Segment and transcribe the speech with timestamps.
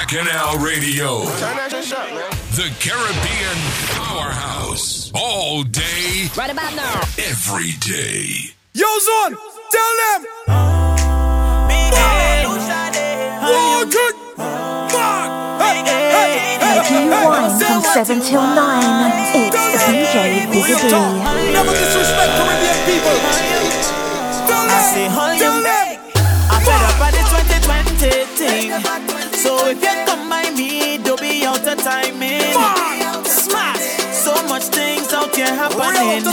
[0.00, 1.24] Bacchanal Radio.
[2.54, 3.58] The Caribbean
[3.98, 5.10] powerhouse.
[5.12, 6.30] All day.
[6.36, 7.00] Right about now.
[7.18, 8.54] Every day.
[8.74, 9.36] Yo, Zon,
[9.74, 10.26] tell them.
[13.42, 14.14] Walking.
[17.66, 21.52] From 7 till 9, it's DJ Biggie.
[21.52, 22.38] Never disrespect
[25.38, 25.67] Tell them.
[29.78, 32.42] If you come by me, don't be out of timing.
[33.24, 33.78] Smash!
[34.10, 36.26] So much things out here happening.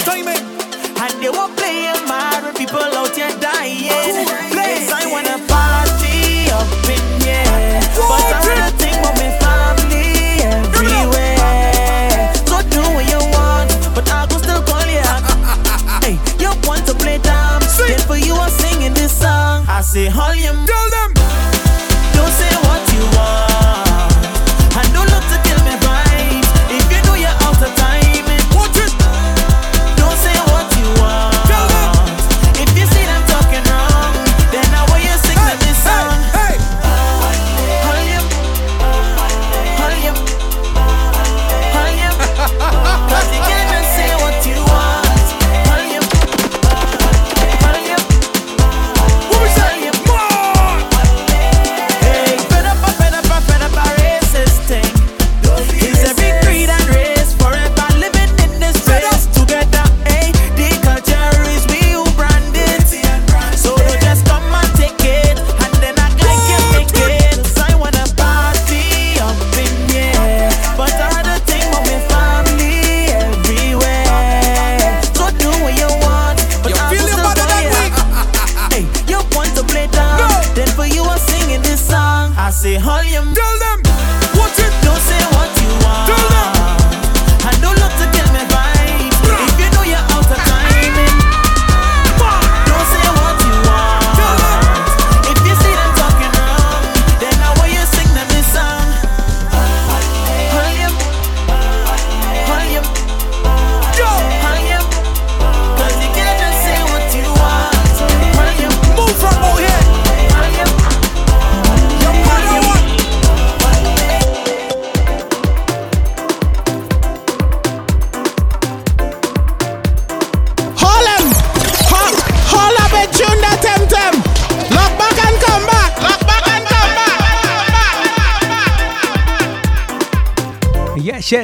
[0.98, 4.26] And they won't play a matter, people out here dying.
[4.50, 7.82] Place I wanna party up in here.
[8.10, 12.34] But I wanna think about my family everywhere.
[12.50, 15.06] So do what you want, but I will go still call you
[16.04, 17.62] Hey, you want to play dumb?
[17.78, 19.66] Then for you, I'm singing this song.
[19.68, 20.85] I say, hold your.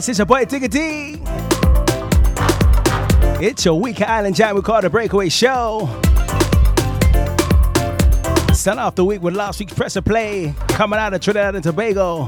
[0.02, 1.22] Yes, it's your boy Digga
[3.40, 5.88] It's your Week Island Jam, We call the Breakaway Show.
[8.52, 11.64] Start off the week with last week's press of play coming out of Trinidad and
[11.64, 12.26] Tobago.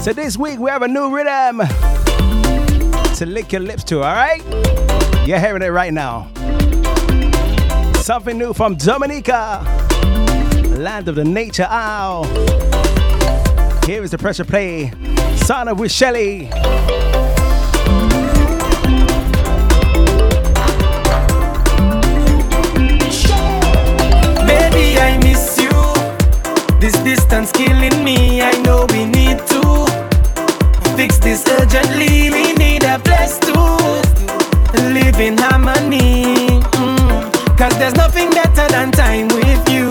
[0.00, 1.58] So this week we have a new rhythm
[3.16, 4.44] to lick your lips to, all right?
[5.26, 6.30] You're hearing it right now.
[7.94, 9.60] Something new from Dominica,
[10.78, 12.26] land of the nature owl.
[13.86, 14.92] Here is the pressure play
[15.46, 16.48] Sana with Shelly.
[24.42, 25.70] Baby, I miss you.
[26.80, 28.42] This distance killing me.
[28.42, 29.62] I know we need to
[30.96, 32.30] fix this urgently.
[32.30, 33.54] We need a place to
[34.92, 36.24] live in harmony.
[36.74, 37.56] Mm.
[37.56, 39.85] Cause there's nothing better than time with you.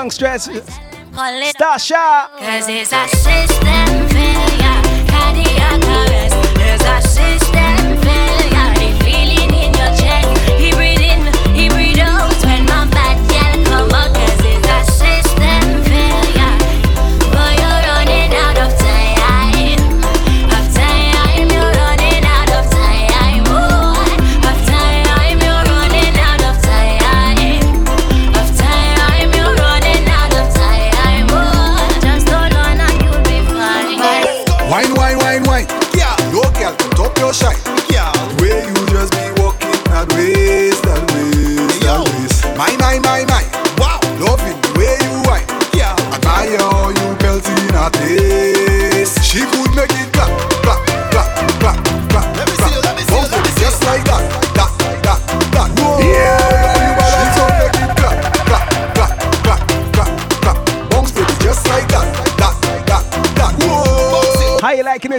[0.00, 0.46] songstress.
[1.12, 2.28] Call it Stasha.
[2.38, 3.89] Cause it's a system.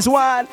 [0.02, 0.48] This one?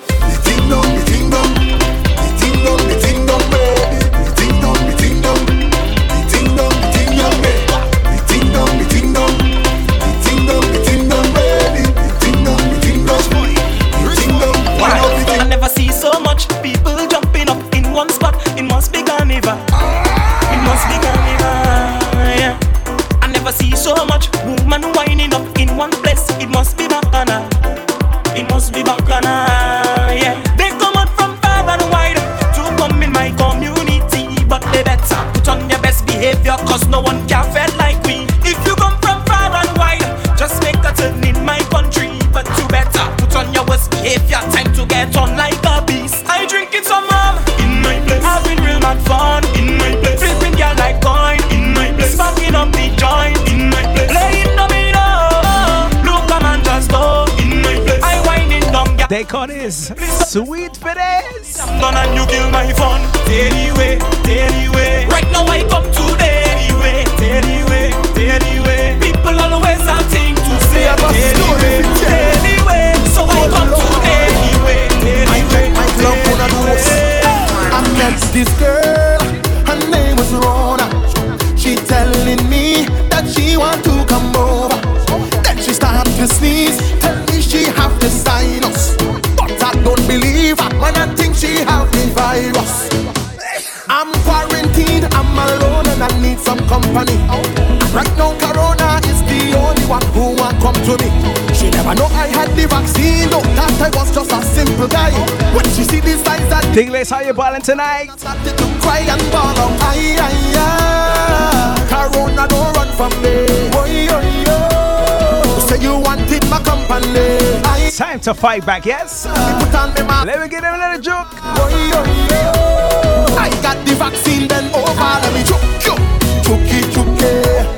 [97.93, 101.09] Right now, Corona is the only one who want come to me.
[101.55, 105.11] She never know I had the vaccine, no, that I was just a simple guy.
[105.55, 108.11] When she see the signs that Dingless, how you balling tonight?
[108.17, 109.73] started to cry and ball out.
[109.89, 111.87] Aye, aye, aye.
[111.89, 113.49] Corona don't run from me.
[113.75, 115.61] Oi, oi, oi.
[115.67, 117.41] Say you wanted my company.
[117.65, 119.25] Aye, Time to fight back, yes?
[119.27, 119.33] me
[119.65, 120.27] put on me mask.
[120.27, 121.33] Let me give them a little joke.
[121.57, 122.07] Oi, oi,
[122.37, 123.35] oi.
[123.41, 125.97] I got the vaccine, then over, let me choke you.
[126.45, 127.78] Choke it, choke it.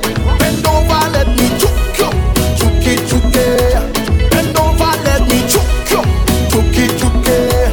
[0.71, 2.09] over, let me choke you.
[2.59, 4.31] Choke it, choke it.
[4.31, 6.01] Bend over, let me choke you.
[6.51, 7.69] Choke it, choke it.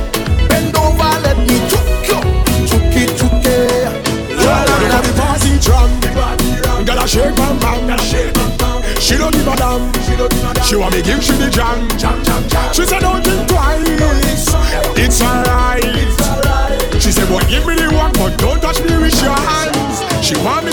[0.50, 2.20] Bend over, let me choke you.
[2.68, 3.90] Choke it, choke it.
[4.42, 5.90] Girl, inna the party drum,
[6.84, 7.78] gotta shake bam bam.
[9.00, 9.92] She don't give a damn.
[10.62, 11.88] She want me give she the jam.
[12.74, 14.52] She said don't think twice.
[14.98, 15.82] It's alright.
[17.00, 20.02] She said boy give me the one, but don't touch me with your hands.
[20.20, 20.66] She want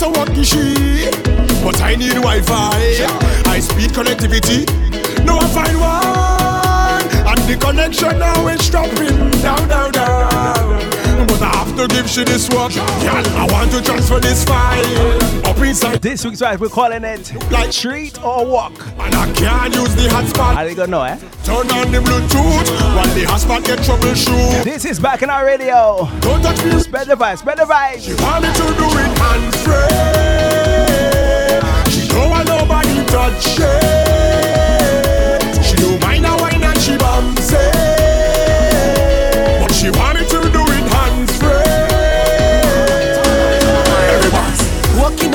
[0.00, 1.10] so what is she?
[1.62, 3.04] But I need Wi-Fi,
[3.44, 4.64] high speed connectivity.
[5.26, 10.99] No, I find one, and the connection now is dropping down, down, down.
[11.26, 12.84] But I have to give she this work, girl.
[12.86, 17.70] I want to transfer this file up inside, This week's right, we're calling it like
[17.70, 18.72] Treat or Walk.
[18.98, 20.54] and I can't use the hotspot.
[20.54, 21.16] How they gonna know, eh?
[21.44, 24.64] Turn on the Bluetooth while the hotspot get troubleshoot.
[24.64, 26.08] This is Bacchanal Radio.
[26.20, 26.78] Don't touch me.
[26.80, 28.00] Spread the vibes, spread the vibes.
[28.04, 29.96] She want me to do it hands free.
[31.92, 33.60] She don't want nobody touch it.
[35.64, 37.79] She don't mind a wine and she bumps it.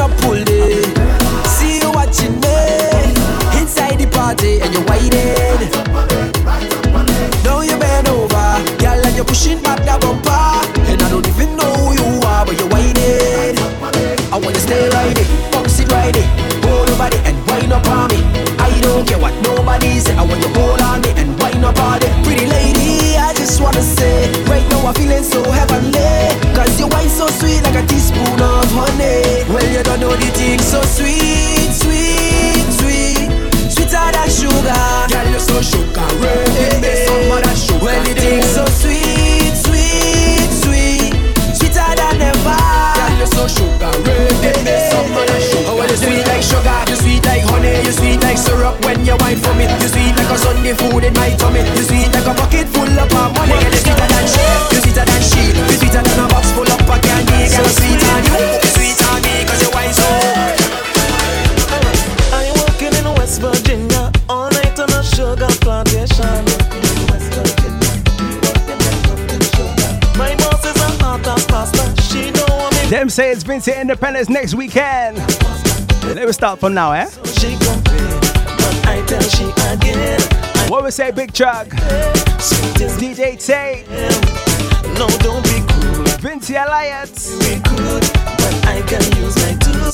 [0.08, 0.84] couple day.
[1.58, 2.58] See you watching me
[3.58, 5.60] inside the party and you're whining.
[7.44, 8.48] Now you bend over,
[8.78, 10.46] girl, and you're pushing back the bumper.
[10.90, 13.58] And I don't even know who you are, but you're whining.
[14.34, 16.30] I wanna stay right there, box it right there,
[16.66, 18.22] hold over there and wind up on me.
[18.60, 21.80] I don't care what nobody say, I want you hold on me and wind up
[21.80, 22.12] on it.
[22.26, 26.05] Pretty lady, I just wanna say, right now I'm feeling so heavenly.
[30.16, 33.30] know the thing so sweet, sweet, sweet,
[33.72, 34.84] sweeter than sugar.
[35.12, 37.06] Girl, you're so sugar, hey, hey.
[37.06, 37.86] some of that sugar.
[37.86, 41.14] Well, the thing so sweet, sweet, sweet,
[41.56, 42.60] sweeter than ever.
[42.96, 44.90] Girl, you're so sugar, hey, hey.
[44.92, 45.70] some of that sugar.
[45.70, 49.06] Oh, well, you sweet like sugar, you sweet like honey, you sweet like syrup when
[49.06, 49.68] you wine for me.
[49.82, 52.68] You sweet like a Sunday food in my tummy, you sweet like a bucket
[73.16, 75.16] say it's Vincent Independence next weekend.
[76.04, 77.06] Let me start from now, eh?
[80.68, 81.68] What we say, Big Chuck?
[83.00, 83.88] DJ Tate.
[85.00, 86.04] No, don't be cool.
[86.20, 87.30] Vinci Alliance.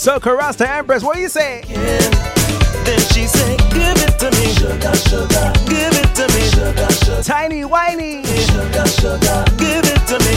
[0.02, 1.62] So, Karasta Empress, what you say?
[1.68, 5.54] Then she said, Give it to me, sugar, sugar.
[5.70, 7.22] Give it to me, sugar, sugar.
[7.22, 8.24] Tiny whiny.
[8.24, 9.46] Sugar, sugar.
[9.58, 10.34] Give it to me,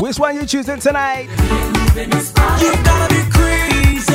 [0.00, 1.28] Which one you choosing tonight?
[2.62, 4.14] You gotta be crazy.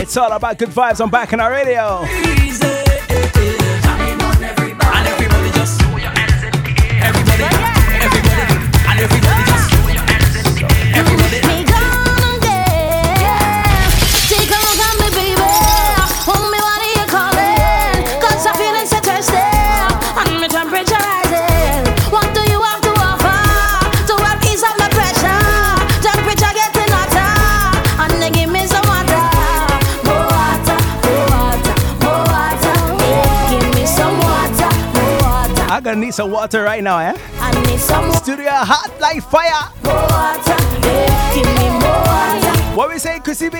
[0.00, 2.04] It's all about good vibes I'm Bacchanal Radio.
[2.04, 2.71] Crazy.
[35.92, 37.14] gonna need some water right now, eh?
[37.38, 39.68] I need some Studio hot like fire.
[39.84, 40.56] Water,
[40.86, 43.58] yeah, what we say, Chrissy B?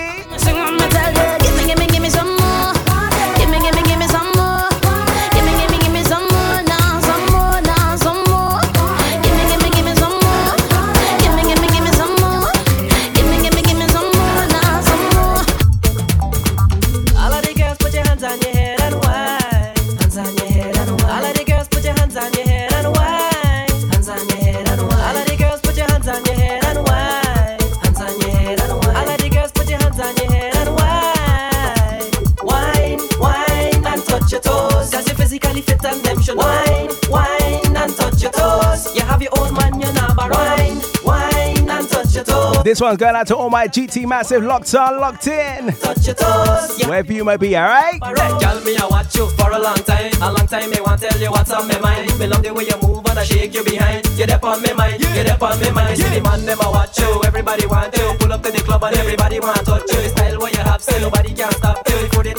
[42.63, 45.73] This one's going out to all my GT Massive locked on, locked in.
[45.73, 46.87] Touch your toes, yeah.
[46.87, 47.99] Wherever you may be, alright?
[48.01, 50.11] Yeah, me, I watch you for a long time.
[50.21, 52.17] A long time, me want tell you what's on my mind.
[52.17, 54.07] Me love the way you move and I shake you behind.
[54.15, 55.13] Get up on me mind, yeah.
[55.13, 55.99] get up on me mind.
[55.99, 56.07] Yeah.
[56.07, 57.21] See the man, them I watch you.
[57.25, 58.15] Everybody want you.
[58.17, 60.01] Pull up to the club and everybody want to touch you.
[60.01, 61.93] The style what you have, so nobody can stop you.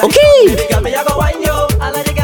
[0.04, 0.56] Okay.
[0.56, 1.52] Baby, girl, me, I go wine you.
[1.80, 2.23] I like the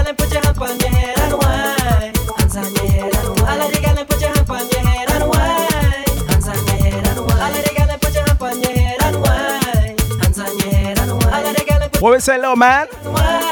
[12.00, 13.49] What we say, little man?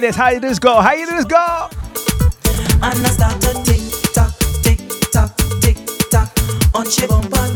[0.00, 0.16] play this.
[0.16, 0.80] How you this go?
[0.80, 1.68] How you this go?
[2.82, 3.80] And I start to tick
[4.12, 4.78] tock, tick
[5.10, 5.76] tock, tick
[6.10, 6.28] tock
[6.74, 6.86] on
[7.30, 7.55] bumper.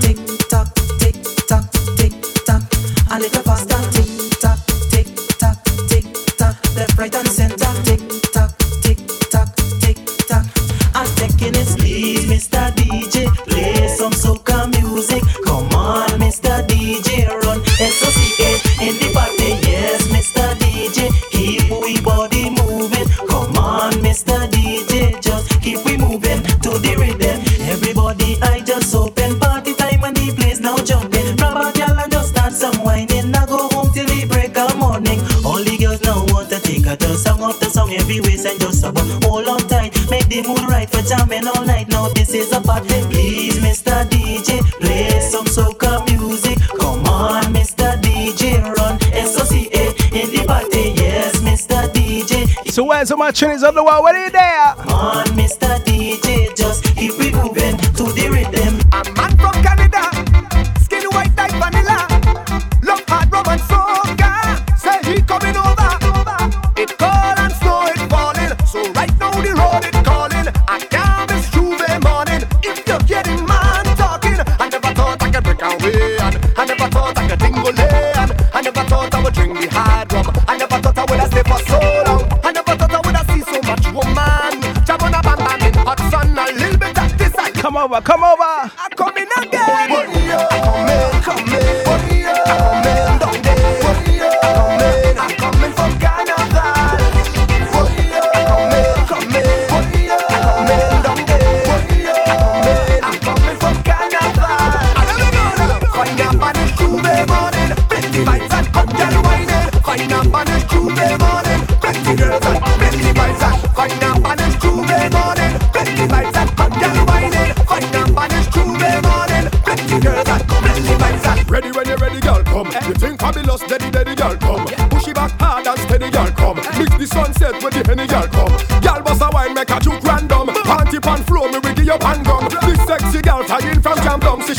[53.11, 54.05] So Trinis on the wall?
[54.05, 54.50] What are you there?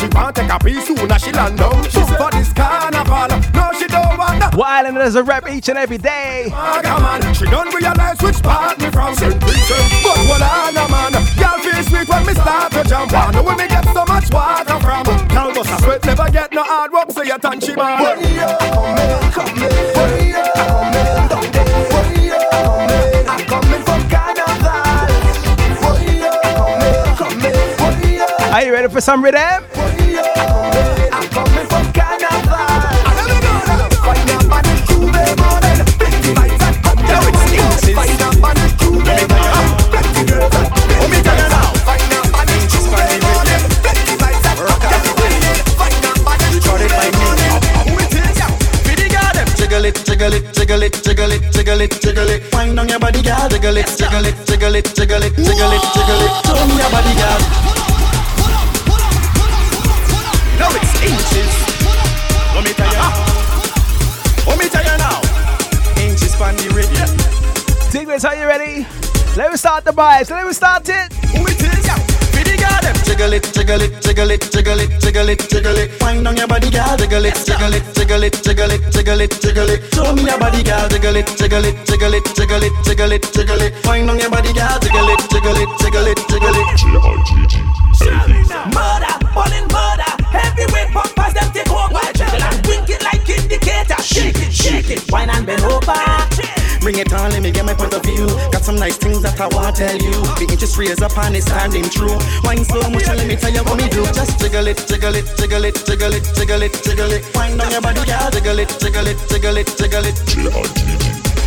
[0.02, 1.84] She want take a piece soon as she land down.
[1.84, 4.56] She for this carnival, no she don't want that.
[4.56, 6.48] What islanders a rap each and every day?
[6.50, 9.36] Maga man, she don't realize which part me from St.
[9.36, 9.86] Vincent.
[10.02, 13.34] But what I know, man, girl feel sweet when me start to jump on.
[13.34, 15.06] Know where me get so much water from.
[15.30, 18.02] Girl bust a sweat, never get no hard work, so you touch she man.
[18.02, 19.70] Come in, come in.
[19.94, 21.70] Come in, down there.
[21.94, 24.82] Come in, I'm coming from Carnival.
[27.22, 28.54] Come in, come in.
[28.54, 29.71] Are you ready for some rhythm?
[50.72, 52.54] Jiggle it, jiggle it, jiggle it, jiggle it.
[52.54, 53.50] Wind on your body, girl.
[53.50, 56.32] Jiggle it, jiggle it, jiggle it, jiggle it, jiggle it, jiggle it.
[56.68, 57.42] Me your body, girl.
[60.60, 61.52] Now it's inches.
[62.56, 63.10] Let me tell you.
[64.48, 65.20] Let me tell you now.
[66.00, 67.06] Inches on the radio.
[67.92, 68.88] Diglets, are you ready?
[69.36, 70.30] Let me start the vibes.
[70.30, 71.11] Let me start it
[73.22, 76.02] Jiggle it, jiggle it, jiggle it, jiggle it, jiggle it, jiggle it.
[76.02, 76.98] Wind on your body, girl.
[76.98, 79.94] Jiggle it, jiggle it, jiggle it, jiggle it, jiggle it, jiggle it.
[79.94, 80.90] Show me your body, girl.
[80.90, 83.86] Jiggle it, jiggle it, jiggle it, jiggle it, jiggle it, jiggle it.
[83.86, 84.80] Wind on your body, girl.
[84.82, 86.66] Jiggle it, jiggle it, jiggle it, jiggle it.
[88.74, 90.12] Murder, falling murder.
[90.34, 92.02] Heavyweight pumpers, them take over.
[92.18, 94.02] Jiggle and wink it like indicator.
[94.02, 96.71] Shake it, shake it, wine and bend over.
[96.82, 98.26] Bring it on, let me get my point of view.
[98.50, 100.18] Got some nice things that I want to tell you.
[100.42, 102.18] The interest rates up and it's standing true.
[102.42, 104.02] Wine slow motion, let me tell you what me do.
[104.18, 107.22] Just jiggle it, jiggle it, jiggle it, jiggle it, jiggle it, jiggle it.
[107.38, 108.30] Wind on your body, girl.
[108.34, 110.18] Jiggle it, jiggle it, jiggle it, jiggle it.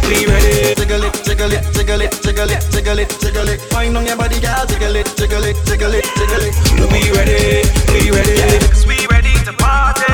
[0.06, 0.78] We ready?
[0.78, 3.58] Jiggle it, jiggle it, jiggle it, jiggle it, jiggle it, jiggle it.
[3.74, 4.62] Wind on your body, girl.
[4.70, 6.54] Jiggle it, jiggle it, jiggle it, jiggle it.
[6.94, 7.66] We ready?
[7.90, 8.38] We ready?
[8.86, 10.06] We ready to party.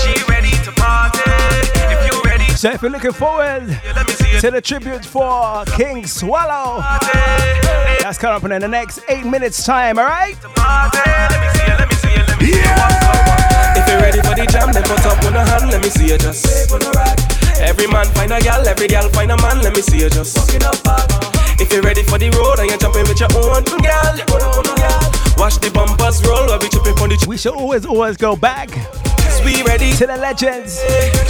[0.00, 0.16] She
[2.56, 3.68] So if you're looking forward
[4.40, 6.80] to the tribute for King Swallow,
[8.00, 10.34] that's coming up in the next eight minutes time, all right?
[10.40, 10.96] Party.
[11.04, 11.76] Let me see you.
[11.76, 12.24] Let me see you.
[12.24, 13.76] Let me see you.
[13.76, 15.70] If you're ready for the jam, then put up on the hand.
[15.70, 16.72] Let me see you just.
[17.60, 19.60] Every man find a gal, every gal find a man.
[19.60, 20.38] Let me see you just.
[21.60, 25.70] If you're ready for the road and you're jumping with your own gal, watch the
[25.70, 28.70] bumpers roll while we tripping on the We should always, always go back.
[29.44, 29.92] We ready?
[29.92, 30.80] to the legends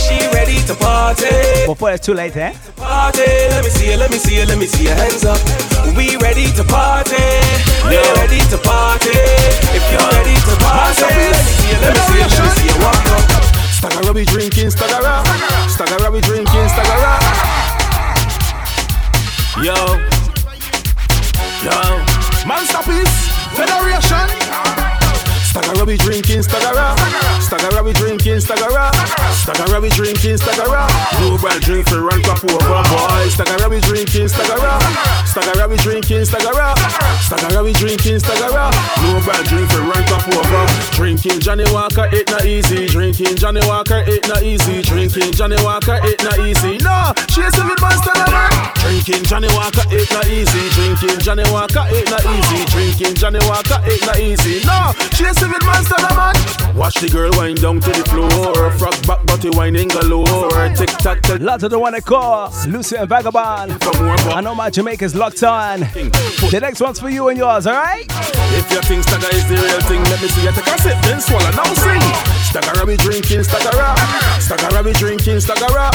[0.01, 1.29] She ready to party.
[1.67, 2.55] before it's too late, eh?
[2.77, 3.27] Party.
[3.53, 3.97] Let me see you.
[3.99, 4.47] Let me see you.
[4.47, 5.37] Let me see your hands up.
[5.97, 7.21] We ready to party.
[7.85, 9.13] We ready to party.
[9.77, 11.79] If you're ready to party, let me see you.
[11.85, 12.29] Let me see you.
[12.31, 13.25] Let me see you walk up.
[13.77, 15.21] Staggera we drinking, staggera.
[15.69, 17.13] Staggera we drinking, staggera.
[19.61, 19.77] Yo,
[21.65, 21.77] yo.
[22.47, 24.86] Masterpiece, Federation.
[25.57, 26.95] Staggera we drinking, staggera.
[27.41, 28.93] Staggera we drinking, staggera.
[29.41, 30.85] Staggera we drinking, staggera.
[31.17, 33.25] Global drink for run crop over boy.
[33.33, 34.77] Staggera we drinking, staggera.
[35.25, 36.77] Staggera we drinking, staggera.
[37.25, 38.69] Staggera we drinking, staggera.
[39.01, 40.67] Global drink for run crop over.
[40.93, 42.87] Drinking Johnnie Walker, it not easy.
[42.89, 44.83] Drinking Johnnie Walker, it not easy.
[44.83, 46.77] Drinking Johnnie Walker, it not easy.
[46.85, 48.53] No, a good monster, man.
[48.85, 50.69] Drinking Johnnie Walker ain't not easy.
[50.77, 52.61] Drinking Johnnie Walker ain't not easy.
[52.69, 54.61] Drinking Johnnie Walker ain't not easy.
[54.69, 56.35] No, she's bit monster, man.
[56.77, 58.71] Watch the girl wind down to the floor.
[58.73, 60.51] Frog back, body winding galore.
[60.77, 61.41] Tick tock, tick.
[61.41, 63.79] Lots of the one I call Lucy and Vagabond.
[63.83, 65.81] I know my Jamaica's locked on.
[65.81, 68.07] The next one's for you and yours, alright?
[68.11, 70.99] If you think stagger is the real thing, let me see you take a sip,
[71.03, 71.51] then swallow.
[71.53, 72.37] Now sing.
[72.57, 73.95] Stagger be drinking, stagger
[74.41, 75.91] Stagger be drinking, stagger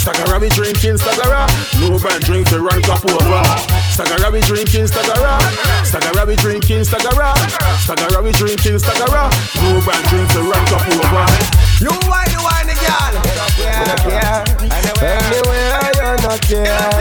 [0.00, 1.44] Stagger be drinking, stagger
[1.82, 3.44] No bad drink to run cup over.
[3.92, 5.36] Stagger be drinking, stagger
[5.84, 7.34] Stagger be drinking, stagger
[7.84, 9.28] Stagger be drinking, stagger
[9.60, 11.26] No bad drink to run cup over.
[11.80, 13.12] You wine, you wine, girl.
[13.60, 16.96] Yeah, Anywhere you're not here, girl.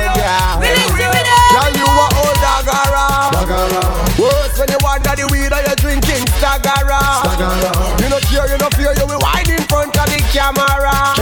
[1.55, 3.05] Girl, you a old dagara.
[4.19, 6.99] Worse when you wander the weed and you're drinking stagara.
[8.01, 11.14] You no care, you no fear, you will wine in front of the camera.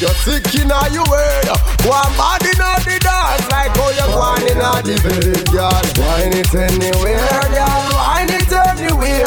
[0.00, 1.50] You're sick in all your word.
[1.82, 5.74] One body not the dance like how you're going in all the bed, girl.
[5.98, 7.18] Wine it anywhere,
[7.50, 7.82] girl.
[7.98, 9.26] Wine it anywhere.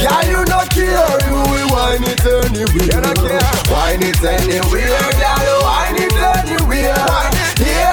[0.00, 2.80] Girl, you no care, you will wine it anywhere.
[2.80, 3.44] You no care.
[3.68, 5.60] Wine it anywhere, girl.
[5.68, 6.96] Wine it anywhere.
[7.60, 7.92] Here,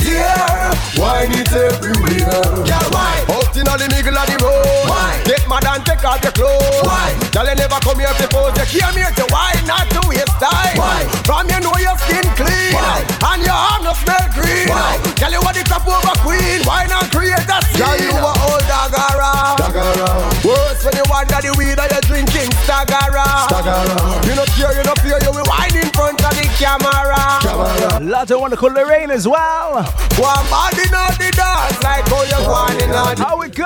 [0.00, 0.72] here.
[0.96, 2.40] Wine it everywhere.
[2.64, 3.28] Girl, wine.
[3.36, 4.87] Out in all the middle of the road.
[5.28, 6.80] Get mad and take off your clothes.
[6.88, 7.20] Wine.
[7.36, 8.56] Girl, you never come here pose.
[8.72, 10.72] You came here to wine, not to waste time.
[10.80, 11.04] Wine.
[11.28, 12.72] From you know your skin clean.
[12.72, 13.04] Wine.
[13.20, 14.72] And your arm no smell green.
[14.72, 15.04] Wine.
[15.20, 16.64] Girl, you want the top over queen.
[16.64, 17.76] Wine and create a scene.
[17.76, 19.60] Girl, you a old dagara.
[19.60, 20.08] Dagara.
[20.48, 23.52] Worse when you wander the weed and you're drinking stagara.
[23.52, 24.24] Stagara.
[24.24, 27.27] You no care, you no fear, you will wine in front of the camera.
[27.58, 28.00] Camera.
[28.00, 29.82] Lots of wonderful Lorraine as well.
[29.82, 33.64] One body not the dance like how you're whining on How we go?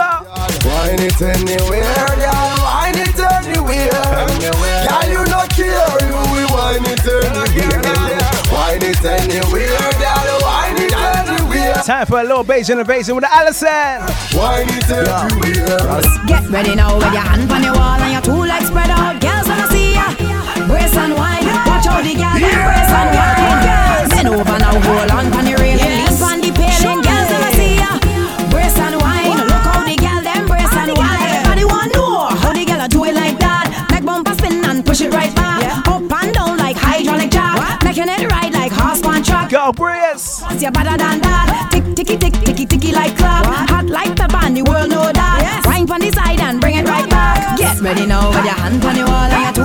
[0.64, 1.82] Wine it anywhere,
[2.16, 2.56] girl.
[2.64, 3.90] Wine it anywhere.
[4.88, 8.22] Girl, you no care, you will wine it anywhere.
[8.52, 10.40] Wine it anywhere, girl.
[10.40, 11.74] Wine it anywhere.
[11.84, 14.00] Time for a little bass innovation with Allison.
[14.36, 16.00] Wine it everywhere.
[16.26, 19.21] Get ready now with your hand on your wall and your two legs spread out.
[20.72, 21.44] Brace and wine.
[21.68, 24.08] Watch out the girl them brace and wine.
[24.08, 25.84] Bend over now, hold on pon the railing.
[25.84, 27.00] Lean pon the paling.
[27.04, 27.92] Girls wanna see ya.
[28.48, 29.36] Brace and wine.
[29.36, 31.28] Look how the girl them brace and wine.
[31.28, 33.68] Everybody want know how the girl a do it like that.
[33.92, 35.86] Make bumper spin and push it right back.
[35.86, 37.84] Up and down like hydraulic jack.
[37.84, 39.50] Making it ride like horse on track.
[39.50, 40.40] Go brace.
[40.40, 41.68] Cause you're better than that.
[41.70, 43.44] Tick, ticky, tick, ticky, ticky like clap.
[43.68, 45.62] Hot like pepper and the world know that.
[45.66, 47.58] Wine on the side and bring it right back.
[47.58, 49.61] Get ready now with your hand on the wall and your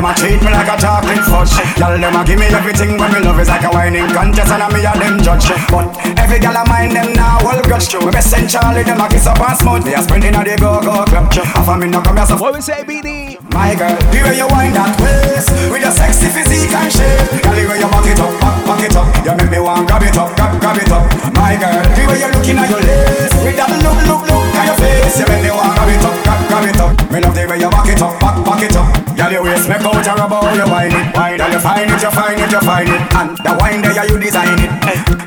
[0.00, 1.52] them a treat me like a chocolate fudge.
[1.76, 4.64] Girl, them a give me everything when me love is like a whining contest And
[4.64, 5.52] a me a them judge.
[5.68, 7.92] But every girl a mind them now all grudge.
[7.92, 9.84] Me best send Charlie, them a kiss up and smooth.
[9.84, 11.28] Me a sprint in a the go-go club.
[11.28, 13.36] Half a me no come here so What we say, BD?
[13.52, 17.44] My girl, the way you wind that waist With your sexy physique and shape.
[17.44, 19.08] Girl, the way you back it up, back, back it up.
[19.20, 21.04] You make me want grab it up, grab, grab it up.
[21.36, 24.64] My girl, the way you looking at your lace With that look, look, look at
[24.64, 25.20] your face.
[25.20, 26.92] You make me want grab it up, grab, grab it up.
[27.12, 28.99] Me love the way you back it up, back, back it up
[29.30, 32.10] Girl, your waist make out a rubber, you wine it Girl, you find it, you
[32.10, 33.02] find it, you find it.
[33.14, 34.74] And the wine there, you design it.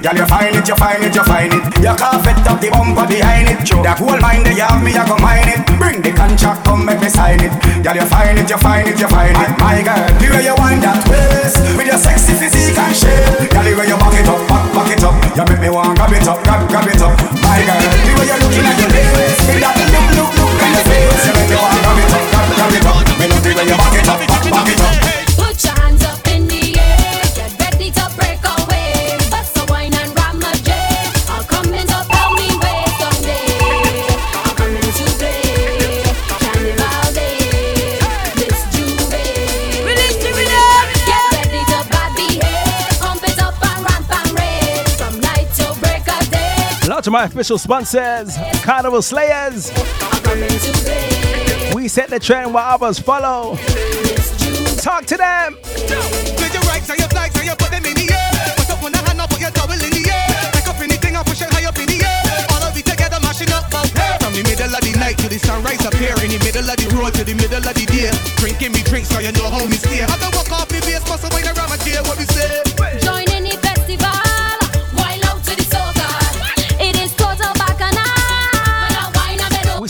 [0.03, 1.63] Girl, you find it, you find it, you find it.
[1.79, 3.63] You can't fit up the bumper behind it.
[3.63, 5.63] That whole mind there, you have me, I go mine it.
[5.79, 7.55] Bring the contract, come make me sign it.
[7.79, 9.51] Girl, you find it, you find it, you find it.
[9.55, 13.55] My girl, the way you wind that waist With your sexy physique and shape.
[13.55, 15.15] Girl, the way you back it up, back, back it up.
[15.31, 17.15] You make me want grab it up, grab, grab it up.
[17.39, 20.71] My girl, the way you looking at your waist With that look, look, look at
[20.75, 21.23] your face.
[21.23, 23.63] You make me want grab it up, grab, grab it up Me love the way
[23.63, 25.22] you back it up, back, it up
[47.03, 49.71] Lots of my official sponsors, Carnival Slayers.
[49.71, 51.73] To.
[51.75, 53.57] We set the trend while others follow.
[54.77, 55.57] Talk to them.
[64.23, 66.15] From the middle of the night to the sunrise up here.
[66.23, 68.11] In the middle of the road to the middle of the day.
[68.37, 70.07] Drinking me drinks so you know how me stay.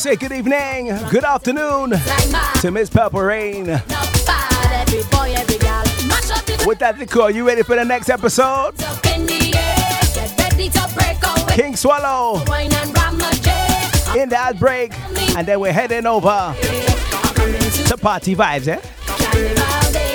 [0.04, 1.92] say good evening, good afternoon
[2.60, 3.68] to Miss Purple Rain.
[6.66, 8.74] With that decor, you ready for the next episode?
[11.56, 12.42] King Swallow
[14.20, 14.92] in the outbreak,
[15.38, 16.54] and then we're heading over
[17.88, 20.12] to party vibes, eh?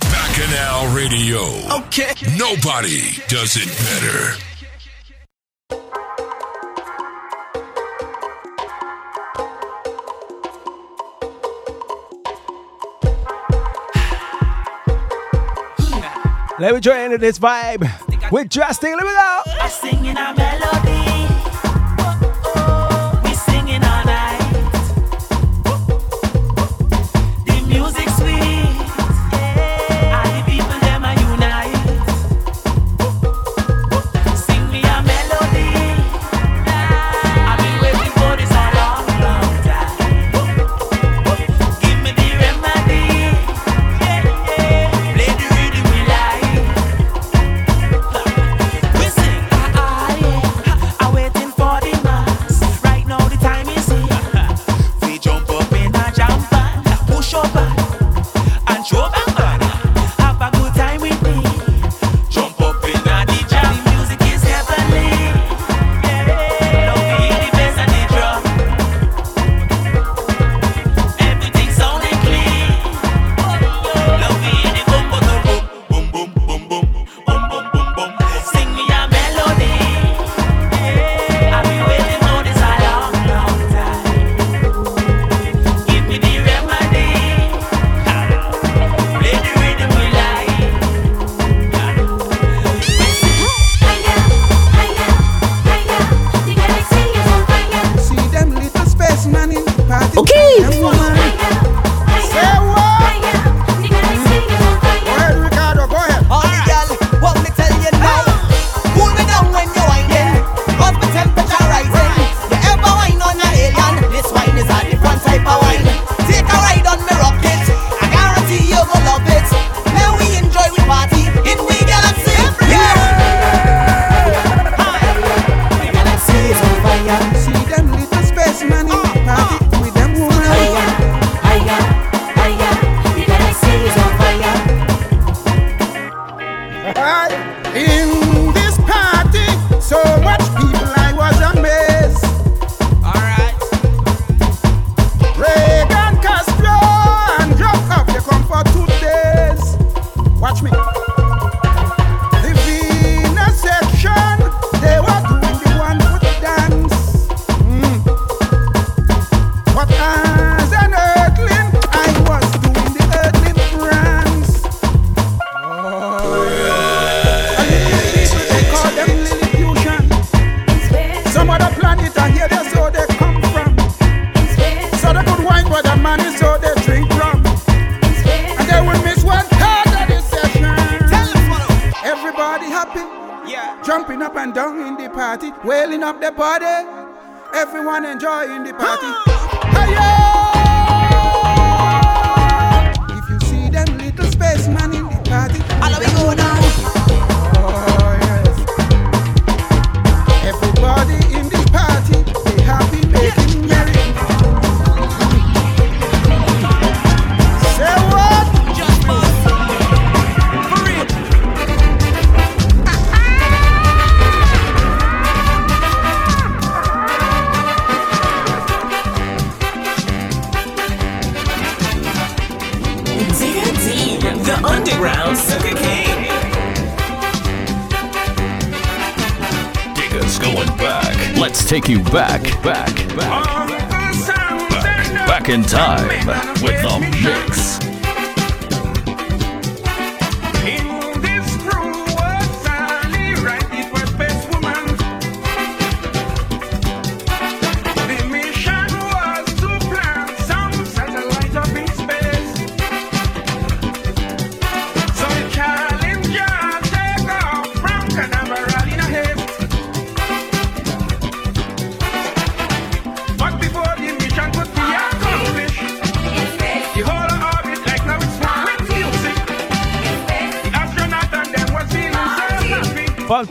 [0.00, 1.40] Bacchanal Radio.
[1.84, 2.12] Okay.
[2.38, 4.36] Nobody does it better.
[16.58, 17.82] Let me join into this vibe.
[18.30, 19.62] With Justin, look at that.
[19.62, 21.13] I sing in a melody.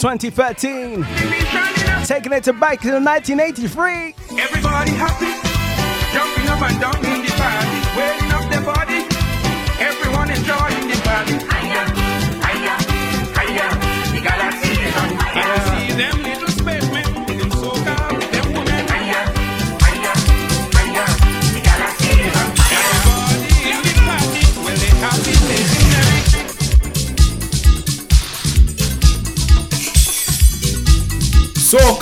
[0.03, 1.05] 2013.
[2.03, 4.13] Taking it to back to 1983.
[4.37, 5.31] Everybody happy,
[6.11, 9.07] jumping up and down in the party, waiting up their body.
[9.79, 10.82] Everyone enjoying.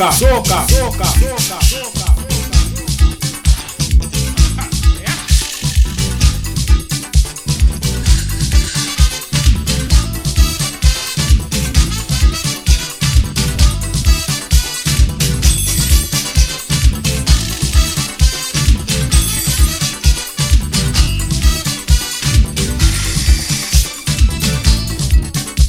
[0.09, 2.11] soca, soca, soca, soca.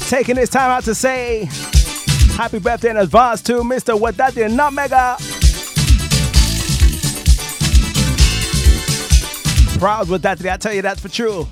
[0.09, 1.49] Taking this time out to say
[2.35, 3.97] Happy birthday in advance to Mr.
[3.97, 5.19] Wadadi Nutmega.
[9.77, 11.47] Proud Wadadi, I tell you that's for true.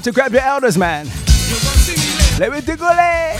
[0.00, 1.06] time to grab your elders, man.
[2.38, 3.39] Let me do it.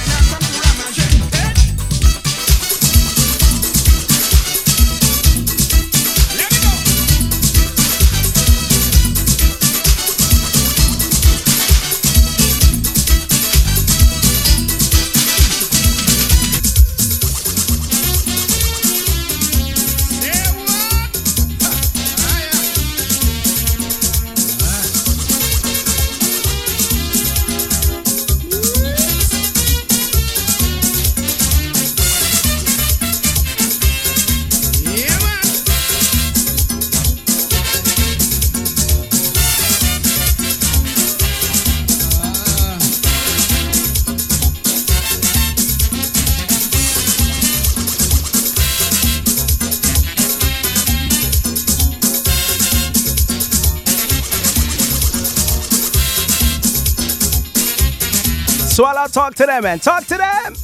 [59.41, 60.60] to them and talk to them.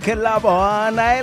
[0.00, 0.98] like love on.
[0.98, 1.20] I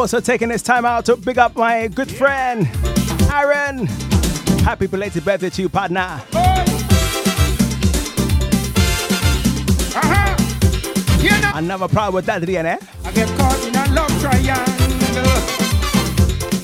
[0.00, 2.66] also taking this time out to big up my good friend,
[3.30, 3.84] Aaron.
[4.64, 6.22] Happy belated birthday to you, partner.
[9.92, 10.36] Uh-huh.
[11.54, 12.64] Another proud with that, Rian.
[13.04, 14.64] I get caught in a love triangle.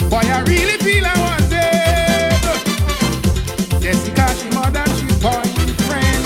[0.08, 2.40] Boy, I really feel I want it.
[3.82, 6.24] Jessica, she more than she boyfriend.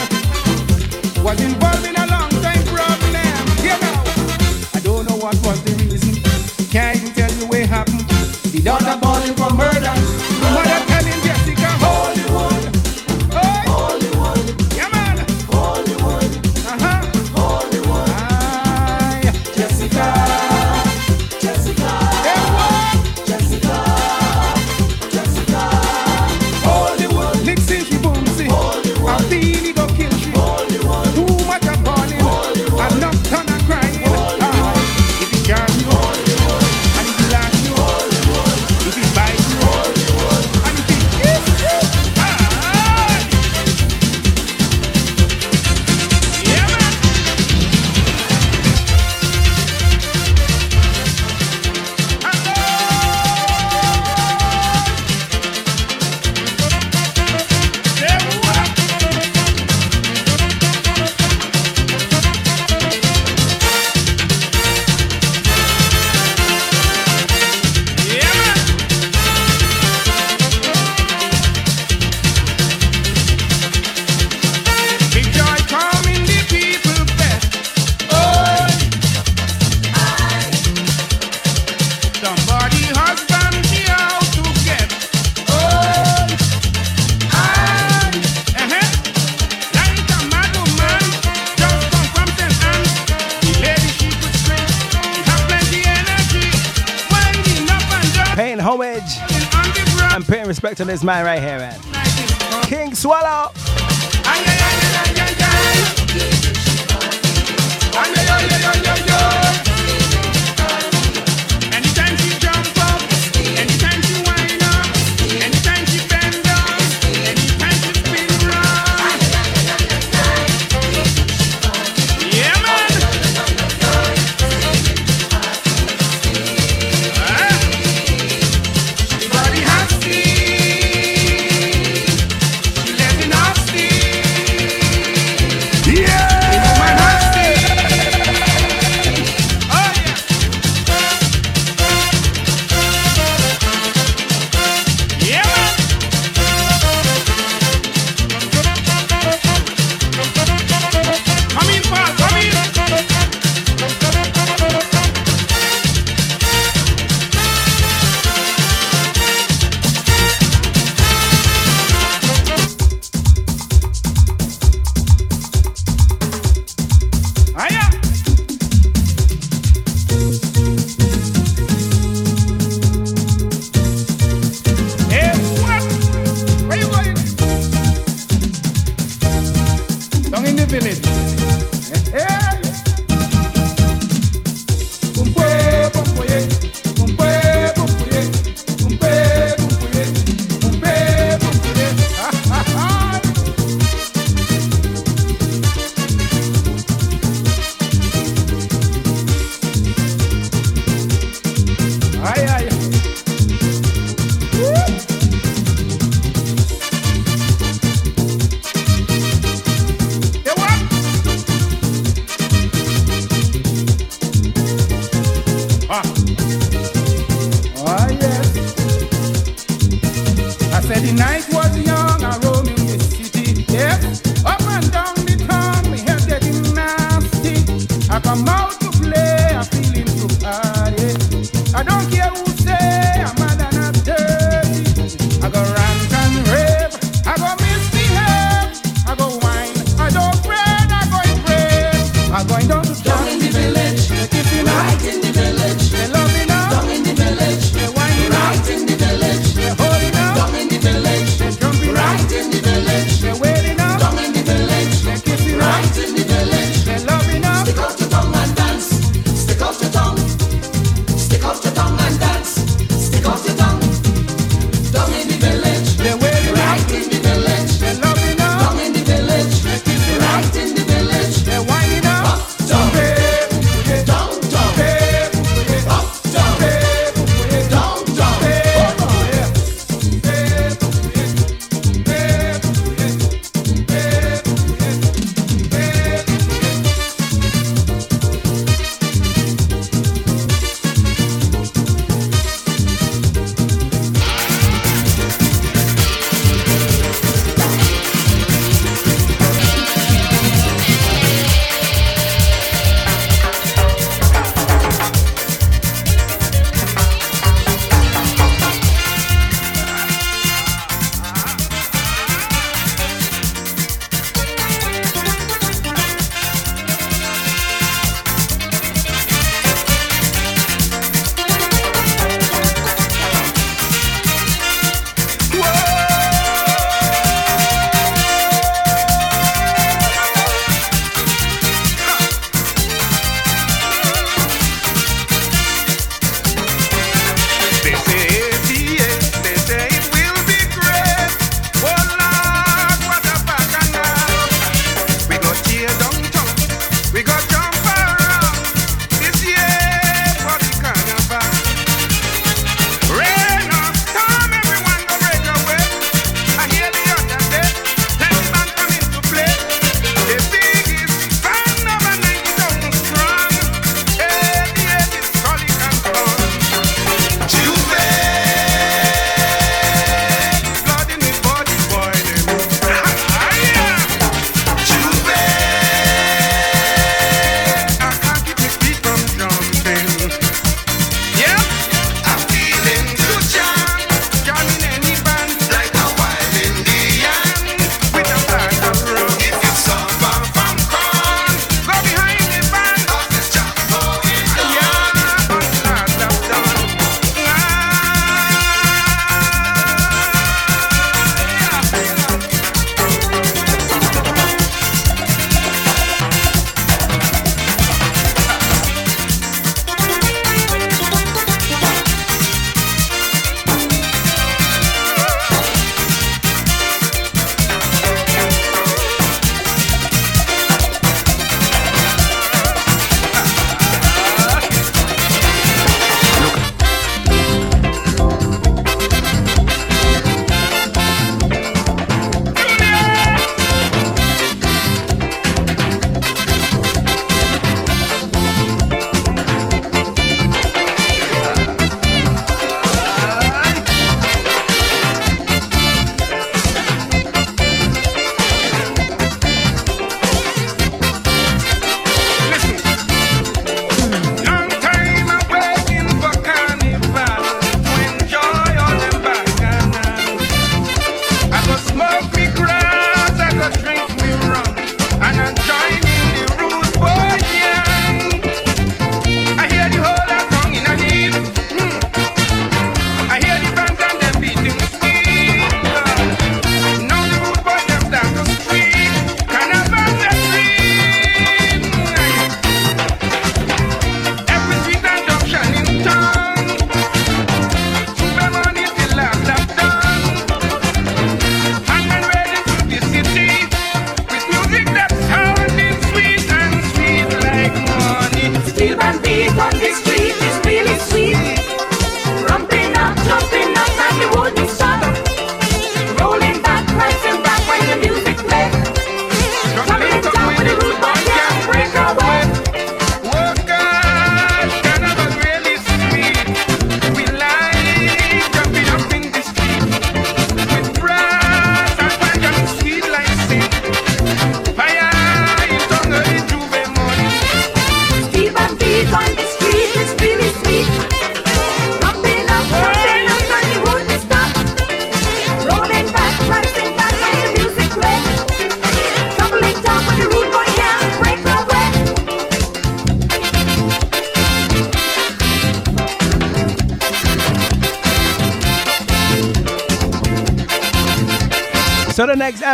[1.24, 3.48] Was involved in a long time problem.
[3.66, 4.04] You know,
[4.74, 5.69] I don't know what was
[6.70, 8.00] can't even tell you what happened.
[8.52, 10.29] The daughter born him for murder.
[100.80, 101.89] On this man right here, man.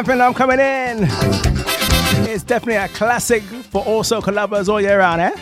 [0.09, 1.01] I'm coming in
[2.29, 5.33] It's definitely a classic for also collabors all year round, eh?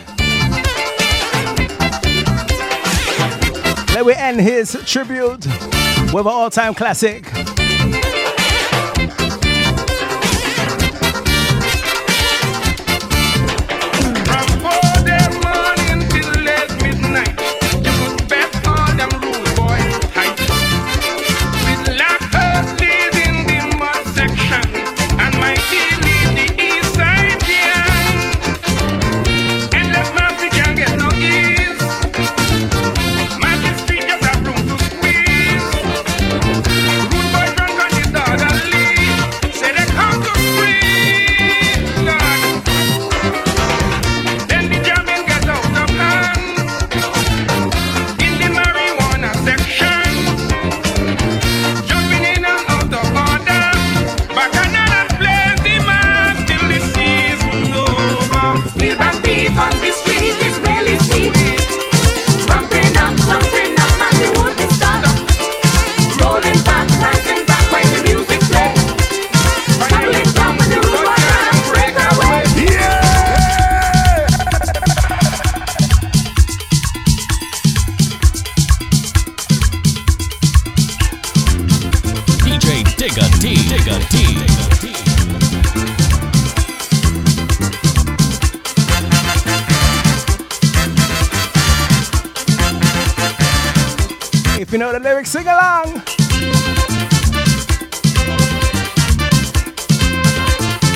[3.93, 5.45] Let me end his tribute
[6.11, 7.34] with an all-time classic.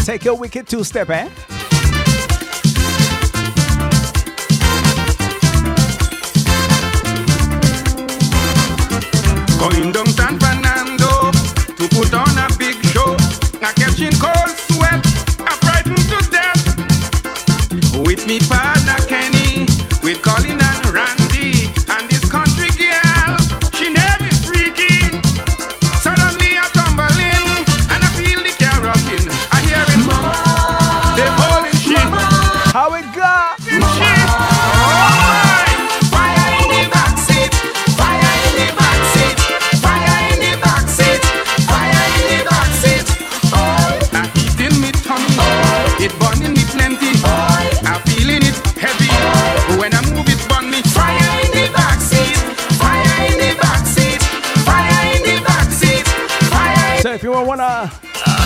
[0.09, 1.29] Take your wicked two step, eh?
[9.59, 11.29] Going down San Fernando
[11.77, 13.15] to put on a big show.
[13.61, 15.05] Now catching cold sweat,
[15.41, 18.03] I'm frightened to death.
[18.03, 18.78] With me partner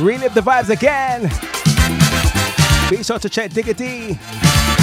[0.04, 1.30] relive the vibes again,
[2.90, 4.20] be sure to check Diggity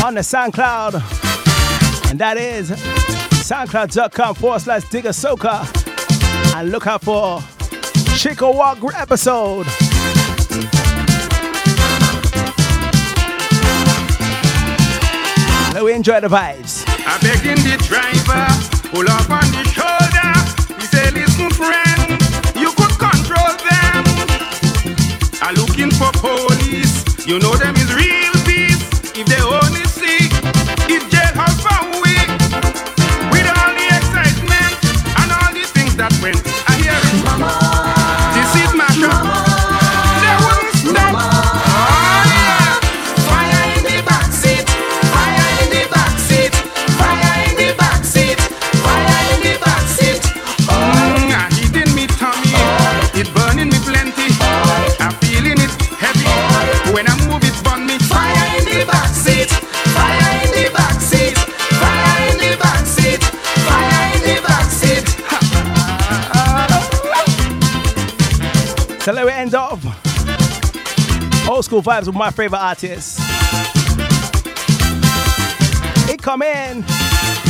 [0.02, 0.94] on the SoundCloud.
[2.10, 5.66] And that is soundcloud.com forward slash digger soca.
[6.56, 7.40] And look out for
[8.16, 9.66] Chico Walk episode.
[15.74, 16.84] Let we enjoy the vibes.
[17.06, 18.46] I begging the driver,
[18.88, 20.80] pull up on the shoulder.
[20.80, 21.89] He say, listen, friend,
[25.80, 27.26] looking for police.
[27.26, 28.80] You know them is real peace.
[29.16, 29.69] If they only
[71.70, 73.20] school vibes with my favorite artists.
[76.10, 77.49] It come in.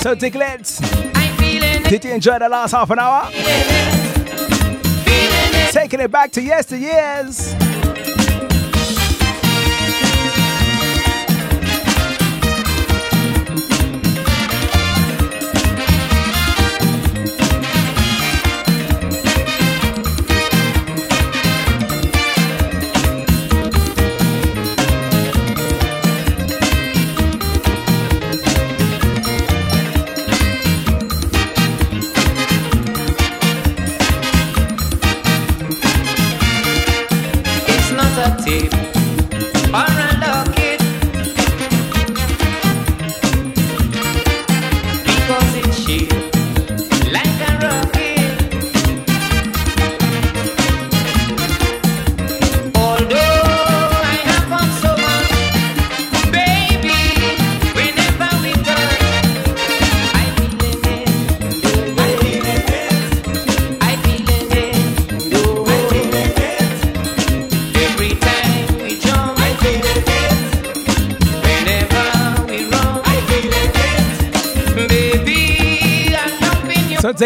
[0.00, 0.80] So, Diglets,
[1.90, 3.30] did you enjoy the last half an hour?
[5.72, 7.59] Taking it back to yesteryears.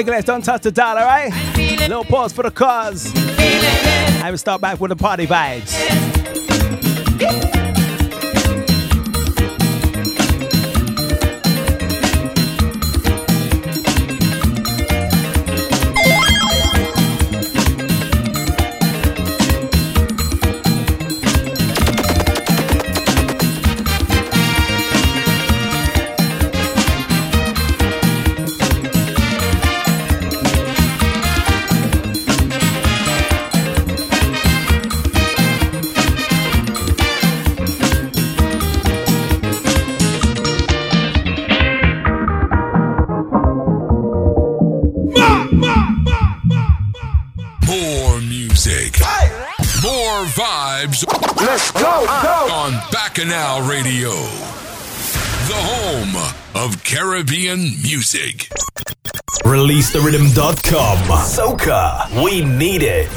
[0.02, 1.32] Don't touch the dial, alright?
[1.56, 3.12] Little pause for the cause.
[4.22, 5.72] I will start back with the party vibes.
[53.24, 54.10] Bacchanal Radio.
[54.10, 58.50] The home of Caribbean music.
[59.44, 60.98] ReleaseTheRhythm.com.
[60.98, 62.22] Soca.
[62.22, 63.10] We need it.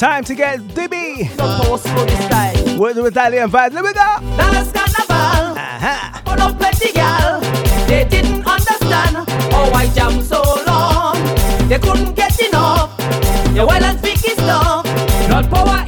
[0.00, 1.28] Time to get Dibby.
[1.36, 2.78] Milk power slow this time.
[2.78, 3.74] With the Italian vibes.
[3.74, 4.36] Let me go.
[4.38, 6.22] Dallas Carnival, uh-huh.
[6.40, 7.38] up plenty gal.
[7.86, 11.16] They didn't understand how I jam so long.
[11.68, 12.96] They couldn't get enough.
[13.52, 14.86] The well and speak is love.
[15.28, 15.79] Not power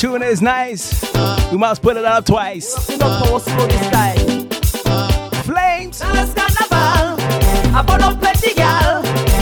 [0.00, 1.04] tune is nice,
[1.52, 2.74] we must put it up twice.
[5.44, 6.00] Flames.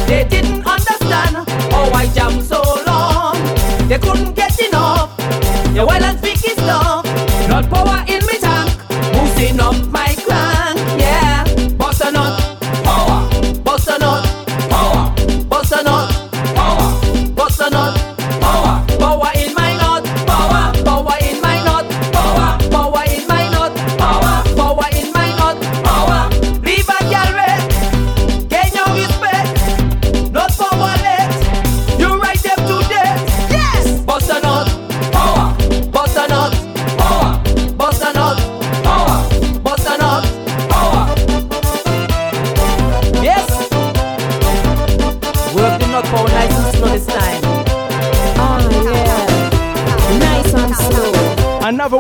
[0.09, 3.37] They didn't understand how I jam so long.
[3.87, 5.17] They couldn't get enough.
[5.75, 7.05] The well and speak is love.
[7.49, 8.05] Not power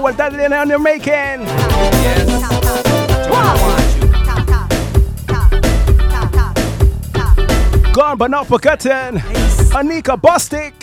[0.08, 1.12] was that in on the making.
[1.12, 2.24] Yes.
[7.92, 9.18] Gone but not forgotten.
[9.76, 10.77] Anika Bostic.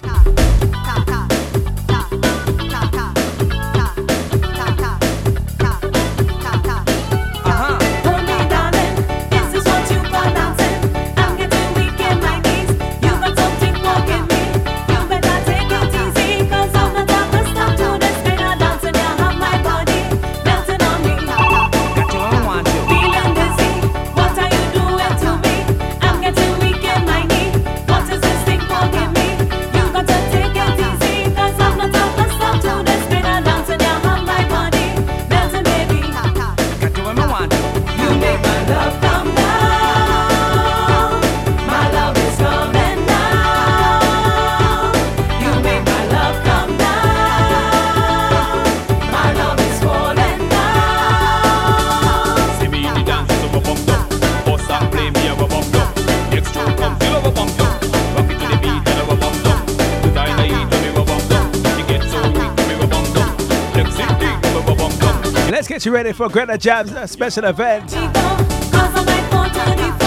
[65.86, 67.92] you ready for Greta Jab's uh, special event.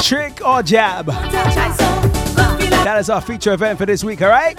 [0.02, 1.06] Trick or Jab.
[1.06, 4.58] That is our feature event for this week, alright?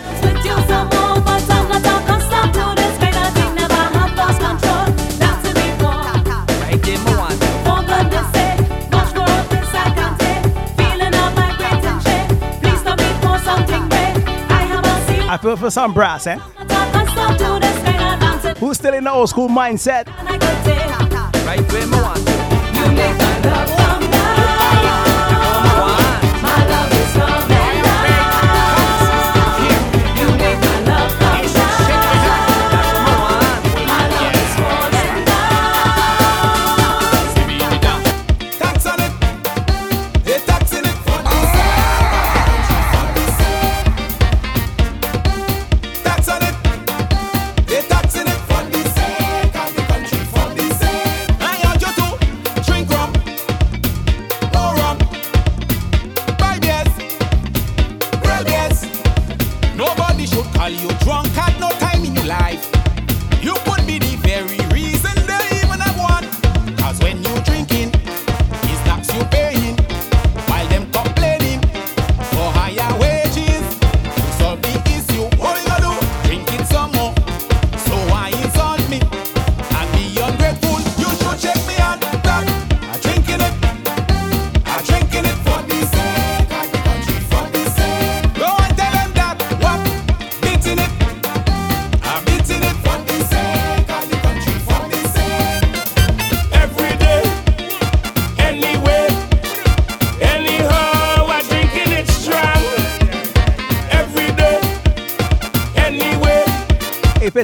[15.31, 16.37] I feel for some brass, eh?
[18.59, 20.07] Who's still in the old school mindset?
[21.49, 22.38] right where me want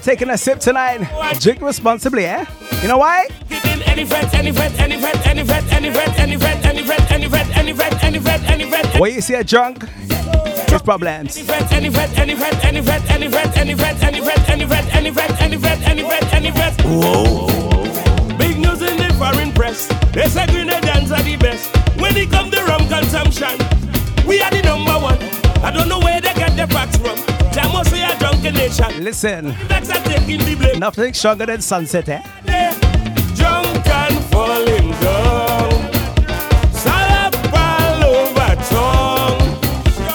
[0.06, 1.02] taking a sip tonight.
[1.40, 2.46] Drink responsibly, eh?
[2.84, 3.26] You know why?
[9.02, 9.84] When you see a drunk,
[10.70, 11.36] it's problems.
[16.86, 18.38] Whoa.
[18.38, 19.88] Big news in the foreign press.
[20.14, 21.76] They say Grenadians are the best.
[22.00, 23.58] When it comes to rum consumption,
[24.28, 25.18] we are the number one.
[25.64, 27.18] I don't know where they get their facts from.
[27.54, 27.95] There must
[28.52, 29.04] nation.
[29.04, 29.56] Listen.
[30.80, 32.22] Nothing stronger than sunset, eh?
[33.36, 35.86] Drunk and falling down.
[37.54, 38.56] All over.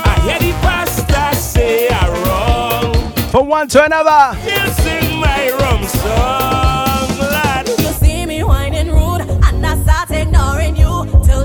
[0.05, 3.13] I hear the pastor say I wrong.
[3.31, 4.39] From one to another.
[4.45, 5.51] You sing my
[5.87, 7.09] song,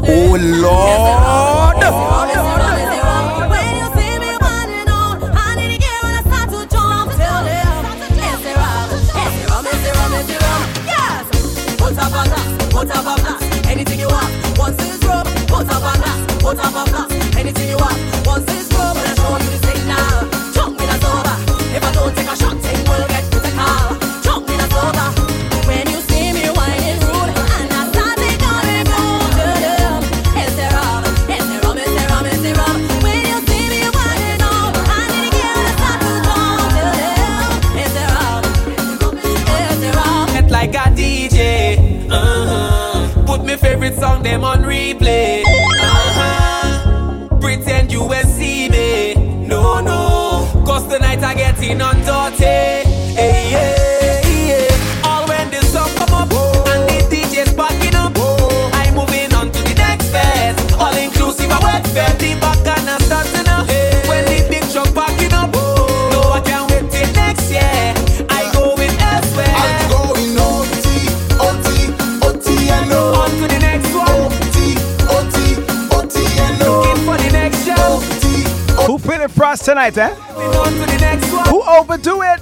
[0.08, 1.75] oh, Lord.
[12.88, 13.68] put up a blast.
[13.68, 17.38] Anything you want, once it's rope, put up a blast, put up a blast.
[17.38, 18.75] Anything you want, once it's
[79.66, 80.14] tonight, eh?
[81.50, 82.40] Who overdo it?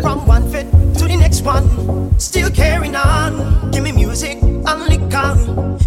[0.00, 3.72] From one fit to the next one, still carrying on.
[3.72, 5.34] Give me music and liquor,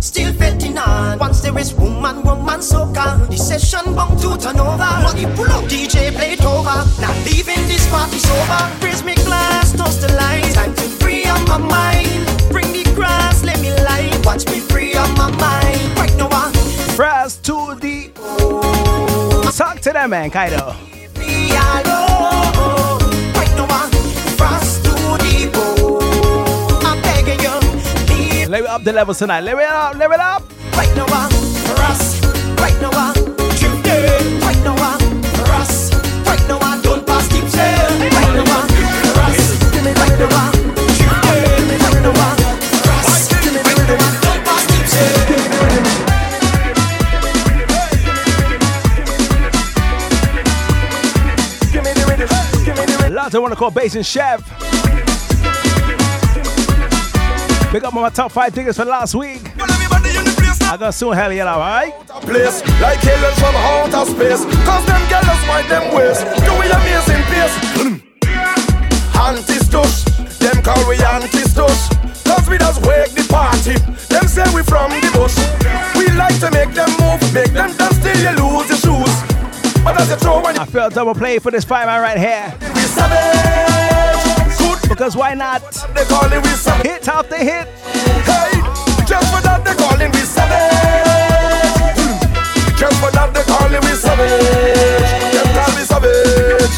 [0.02, 1.20] still feting on.
[1.20, 3.30] Once there is woman, woman so calm.
[3.30, 4.92] The session bound to turn over.
[5.08, 6.84] Money pull up, DJ play it over.
[7.00, 8.86] Not leaving this party sober.
[8.86, 10.54] Raise me glass, toast the light.
[10.54, 12.26] Time to free up my mind.
[12.52, 14.20] Bring the grass, let me light.
[14.26, 15.98] Watch me free up my mind.
[15.98, 16.52] Right now, I'm
[16.98, 18.01] Press to the.
[19.62, 20.74] Talk to that man, Kaido.
[28.50, 29.42] Level up the levels tonight.
[29.42, 30.42] Level up, level up.
[30.74, 32.20] Right now, for us.
[32.58, 33.14] Right now,
[33.54, 34.40] today.
[34.42, 34.98] Right now,
[35.38, 35.94] for us.
[36.26, 38.10] Right now, don't pass keep saying.
[38.18, 39.62] Right now, for us.
[39.86, 40.61] Right now,
[53.32, 54.44] Lots of want to call Basin Chef.
[57.72, 59.40] Big up on my top five tickets for last week.
[59.56, 61.96] I got soon hell yeah, alright?
[62.28, 64.44] place like aliens from outer space.
[64.68, 66.28] Cause them girls mind them waist.
[66.44, 67.56] Do we amazing pace?
[69.16, 70.04] Anti-stush,
[70.40, 71.88] them call we anti-stush.
[72.28, 73.80] Cause we just wake the party.
[74.12, 75.40] Them say we from the bush.
[75.96, 79.16] We like to make them move, make them dance till you lose your shoes.
[79.86, 82.81] But as you throw when I feel double play for this fireman right here.
[83.02, 84.90] Savage.
[84.90, 85.62] Because why not?
[85.96, 86.86] They call it we savage.
[86.88, 87.68] Hit after hit.
[88.30, 88.52] Hey,
[89.10, 91.98] just for that they call it we savage.
[92.78, 95.10] Just for that they call it we savage.
[95.34, 96.76] Them call me savage.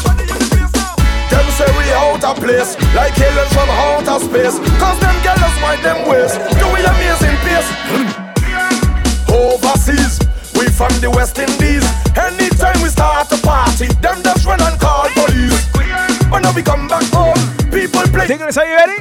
[1.30, 4.56] Them say we out of place, like aliens from outer space.
[4.80, 7.68] Cause them girls mind them waist, do we amazing pace.
[7.92, 8.08] Hmm.
[9.32, 10.20] Overseas,
[10.56, 11.84] we from the West Indies.
[12.16, 15.73] Anytime we start a party, them just run and call police.
[16.34, 17.38] But now we come back home,
[17.70, 18.26] people play.
[18.26, 18.98] Think this, are you ready?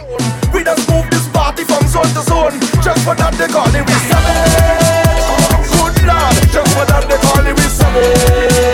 [0.54, 2.60] We just move this party from zone to zone.
[2.86, 5.34] Just for that they call it we savage.
[5.66, 8.73] Good lord, just for that they call it we savage.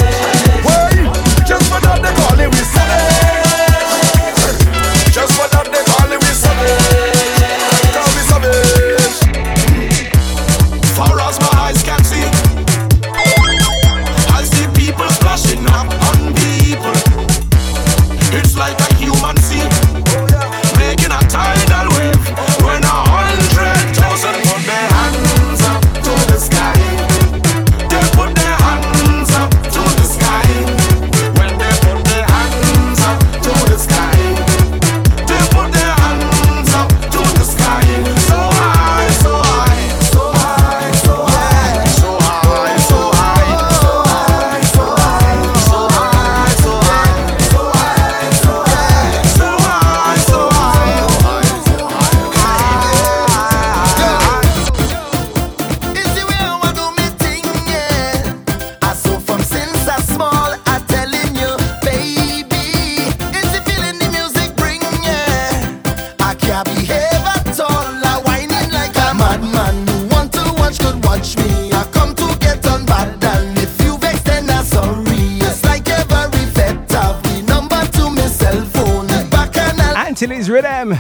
[80.50, 80.96] rhythm.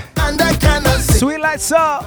[1.17, 2.05] Sweet lights up.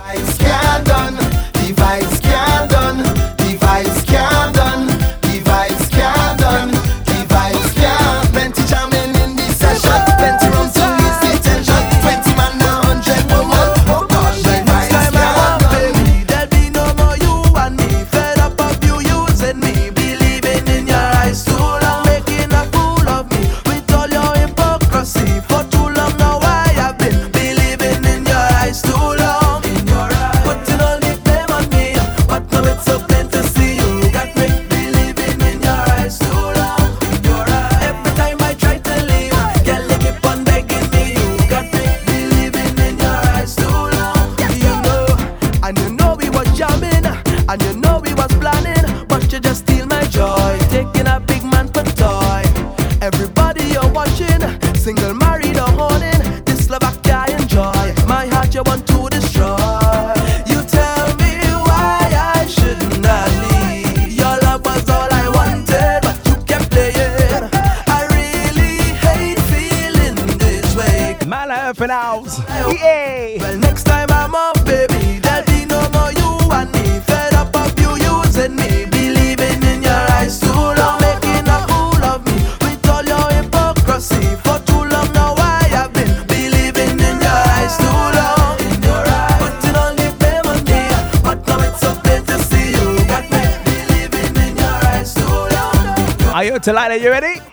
[96.62, 97.52] Ayo Talana, you ready?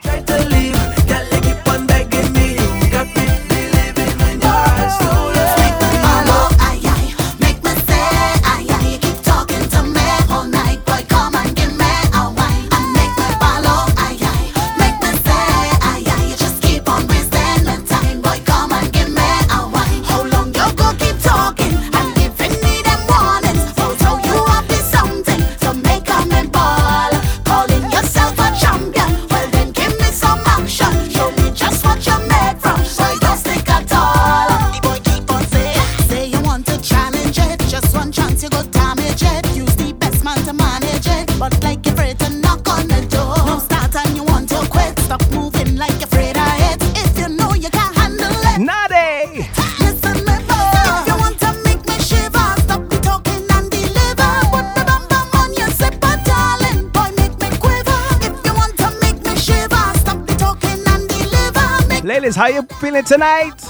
[62.40, 63.69] How you feeling tonight?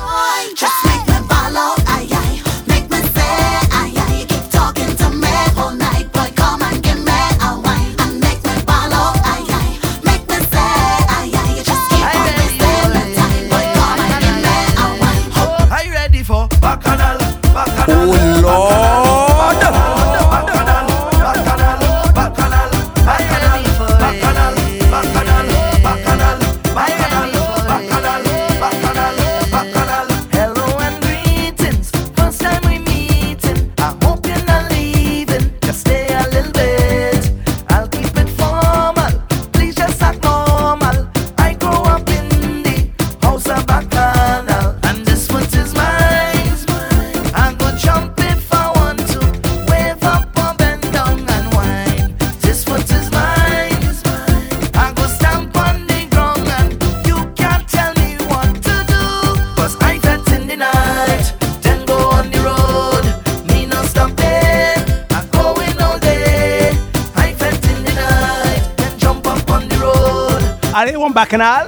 [71.20, 71.68] Bacchanal.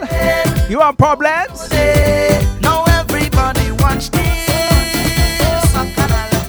[0.69, 1.69] You want problems?
[2.61, 5.76] Now everybody watch this.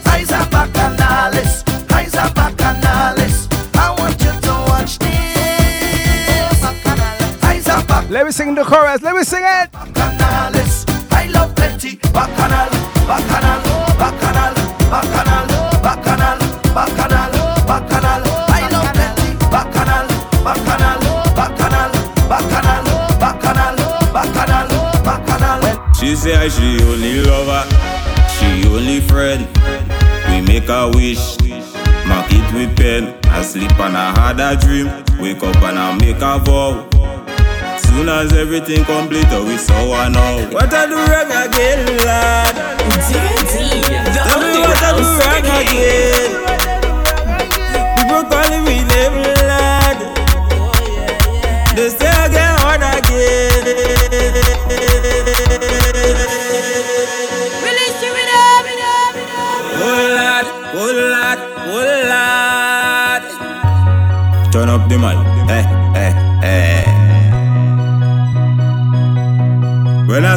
[0.07, 3.49] Eyes are bacchanalists, eyes are bacchanalists.
[3.75, 6.63] I want you to watch this.
[7.43, 8.11] Eyes are bacchanalists.
[8.11, 9.03] Let me sing the chorus.
[9.03, 9.73] Let me sing it.
[9.73, 10.87] bacchanalists.
[11.11, 12.71] I love plenty bacchanal,
[13.09, 13.82] bacchanal, bacchanal,
[26.23, 27.67] say I she only lover,
[28.39, 29.43] she only friend.
[30.29, 31.37] We make a wish,
[32.07, 33.19] mark it with pen.
[33.25, 34.87] I sleep and I had a dream,
[35.19, 36.87] wake up and I make a vow.
[37.77, 40.49] Soon as everything complete, we saw I know.
[40.53, 42.55] What I do wrong again, lad?
[44.15, 46.31] Tell me what I do wrong again.
[47.99, 48.82] People calling me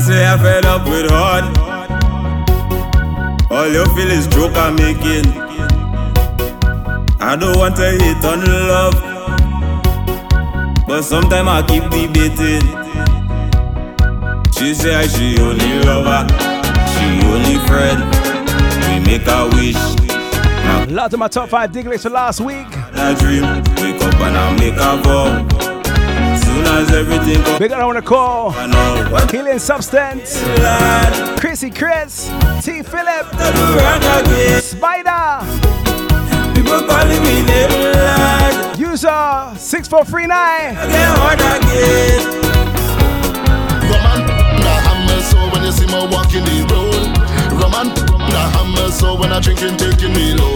[0.05, 1.45] say I fed up with hard,
[3.49, 5.25] all you feel is joke I'm making.
[7.19, 8.93] I don't want to hate on love,
[10.85, 12.61] but sometimes I keep debating.
[14.53, 16.27] She say she only lover,
[16.93, 17.99] she only friend.
[18.85, 19.81] We make a wish.
[20.65, 22.67] Now Lots of my top five dig for last week.
[22.93, 23.41] I dream,
[23.81, 25.54] wake up and I make a vow.
[26.55, 30.39] Soon as everything go, Big I want to call I know Healing Substance,
[31.37, 32.31] Chrissy Chris,
[32.63, 33.27] T Philip,
[34.63, 35.43] Spider,
[36.55, 38.79] people calling me name lad.
[38.79, 40.75] User 6439.
[40.75, 42.23] Get hard again.
[43.91, 44.23] Roman,
[44.63, 47.03] the hammer so when you see me walking the road.
[47.59, 47.91] Roman,
[48.31, 50.55] the hammer so when I drinking taking me low.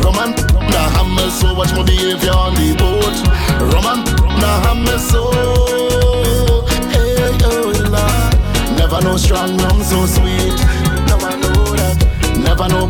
[0.00, 0.32] Roman,
[0.70, 3.16] the hammer so watch my behavior on the boat.
[3.72, 4.04] Roman,
[4.40, 5.22] the hammer so.
[6.92, 8.78] Hey, oh, Lord.
[8.78, 10.58] Never know strong rum so sweet.
[11.08, 11.96] Never know that.
[12.38, 12.86] Never know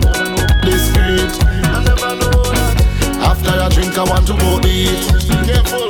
[0.63, 1.33] discreet.
[1.75, 2.77] I never know that.
[3.23, 5.03] After I drink, I want to go eat.
[5.47, 5.89] Careful.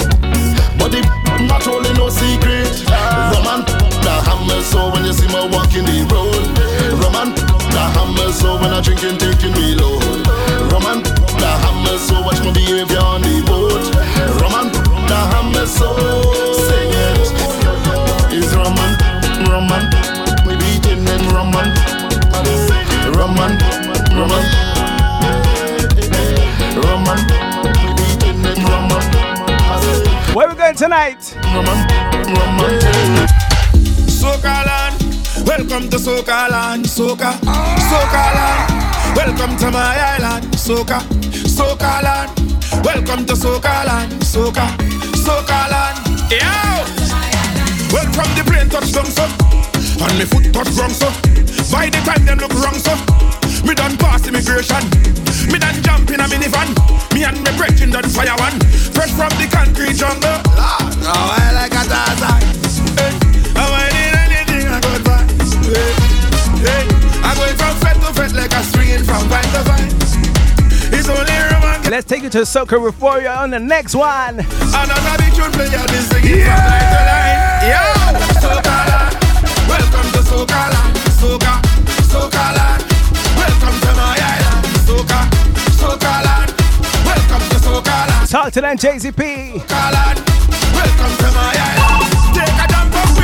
[0.78, 1.02] But the
[1.50, 2.86] not only no secret.
[3.32, 3.62] Roman,
[4.02, 6.46] the hammer so when you see me walking the road.
[7.02, 7.34] Roman,
[7.74, 9.98] the hammer so when I drinking taking me low.
[10.70, 11.02] Roman,
[11.38, 13.94] the hammer, so watch my behavior on the boat.
[14.40, 14.70] Rum and
[15.08, 15.88] the hammer, so
[16.66, 17.30] sing it.
[18.34, 18.96] It's rum and
[19.48, 19.88] rum and
[20.46, 21.72] we beating them rum and
[23.16, 23.56] rum and
[24.14, 24.46] rum and
[26.76, 27.26] rum and
[27.80, 29.14] we beating them rum and.
[30.34, 31.34] Where we going tonight?
[31.54, 31.98] Rum and.
[34.18, 34.96] Soca land,
[35.46, 37.32] welcome to Soca land, Soca,
[37.88, 38.78] Soca land.
[39.16, 41.27] Welcome to my island, soca.
[41.58, 42.30] Soca land,
[42.84, 44.70] welcome to Soca land, Soca,
[45.18, 45.98] Soca land,
[46.30, 46.46] yo.
[47.90, 49.26] Well from the plane touch down so,
[49.98, 51.10] and me foot touch ground so,
[51.74, 52.94] by the time them look wrong so,
[53.66, 54.86] me done pass immigration,
[55.50, 56.70] me done jump in a minivan,
[57.10, 58.54] me and me brethren done fire one,
[58.94, 62.38] fresh from the concrete jungle, Lord, now I like a Tarzan.
[62.94, 63.18] Hey.
[63.58, 65.26] I need anything I could find.
[65.66, 65.90] Hey,
[66.62, 66.86] hey.
[67.26, 70.27] I'm going from fed to fed like a swinging from vine to vine.
[71.08, 71.90] It's only roman.
[71.90, 74.40] Let's take you to Soca before you're on the next one.
[74.40, 77.64] Another big tune play out this singing from line to line.
[77.64, 77.80] Yo,
[78.44, 79.16] Soca land.
[79.72, 80.92] Welcome to Soca land.
[81.16, 81.54] Soca,
[82.12, 82.84] Soca land.
[83.40, 84.68] Welcome to my island.
[84.84, 85.20] Soca,
[85.80, 86.52] Soca land.
[87.08, 88.28] Welcome to Soca land.
[88.28, 88.76] Talk to them,
[89.96, 90.20] land.
[90.76, 92.36] Welcome to my island.
[92.36, 93.17] Take a jump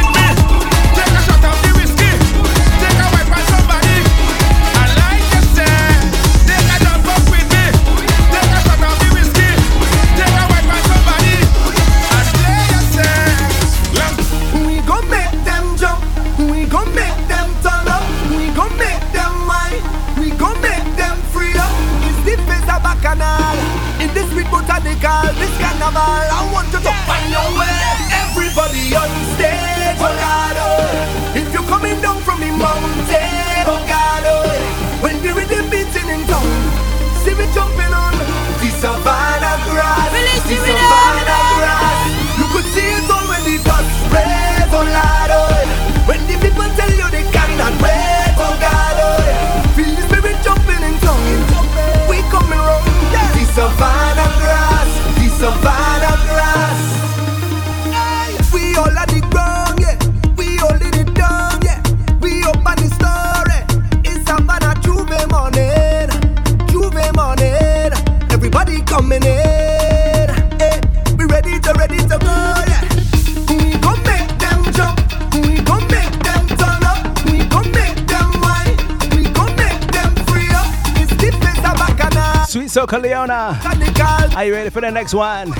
[85.13, 85.53] down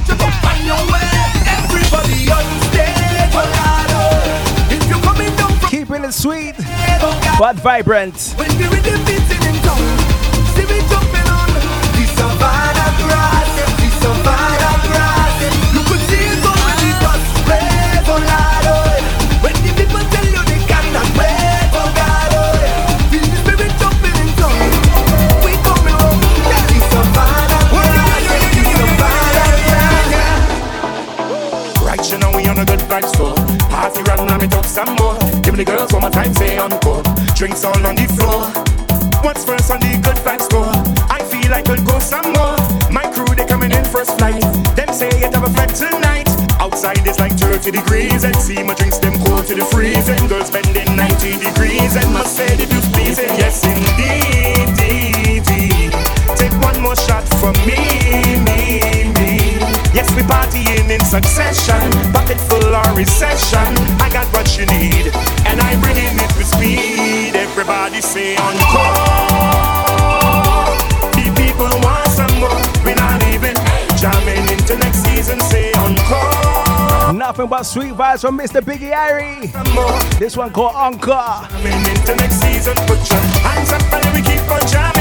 [5.59, 6.55] from Keeping it sweet,
[7.39, 8.35] but vibrant.
[35.55, 37.05] Give the girls one more time, say encore.
[37.39, 38.43] Drinks all on the floor.
[39.23, 40.67] What's first on the good vibe score?
[41.07, 42.59] I feel like I could go some more.
[42.91, 44.43] My crew, they coming in first flight.
[44.75, 46.27] Them say it have a flight tonight.
[46.59, 48.25] Outside is like 30 degrees.
[48.25, 50.09] And see my drinks, them cold to the freeze.
[50.09, 51.95] And girls bending 90 degrees.
[51.95, 53.23] And must say you please.
[53.23, 54.75] And yes, indeed,
[55.39, 55.95] indeed.
[56.35, 57.79] Take one more shot for me,
[58.43, 59.55] me, me.
[59.95, 61.95] Yes, we partying in succession.
[62.11, 63.71] Pocket full or recession.
[64.03, 65.15] I got what you need,
[65.61, 67.35] I'm bringing it with speed.
[67.35, 68.95] Everybody say encore.
[71.15, 72.61] The people want some more.
[72.85, 73.55] We're not even
[73.97, 75.41] jamming into next season.
[75.41, 77.13] Say encore.
[77.13, 78.61] Nothing but sweet vibes from Mr.
[78.61, 80.19] Biggie Irie.
[80.19, 81.47] This one called Encore.
[81.51, 82.75] Jamming into next season.
[82.87, 84.94] Put your hands up and we keep on jamming.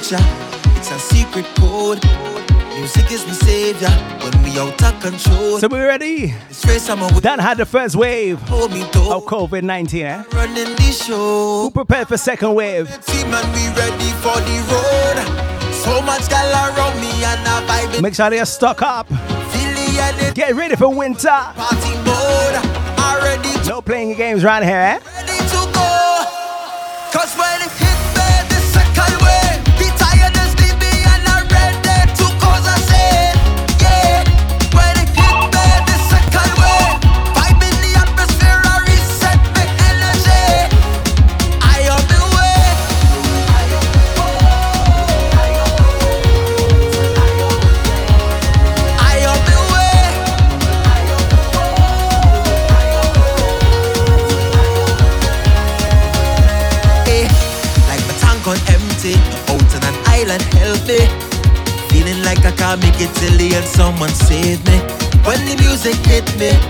[0.00, 0.24] Nature.
[0.78, 2.02] It's a secret code.
[2.74, 3.90] Music is my savior
[4.22, 5.58] when we out of control.
[5.58, 6.34] So we ready?
[7.20, 8.70] Done had the first wave of
[9.26, 10.24] COVID 19, eh?
[10.32, 11.62] Running the show.
[11.64, 12.88] Who prepared for second wave?
[13.04, 15.74] Team and we ready for the road.
[15.74, 18.00] So much gal around me and a vibe.
[18.02, 19.06] Make sure they are stock up.
[19.08, 20.34] Feel the energy.
[20.34, 21.28] Get ready for winter.
[21.28, 22.56] Party mode.
[22.98, 25.09] Already No playing games around here, eh?
[63.80, 64.78] Someone save me.
[65.24, 66.69] When the music hit me,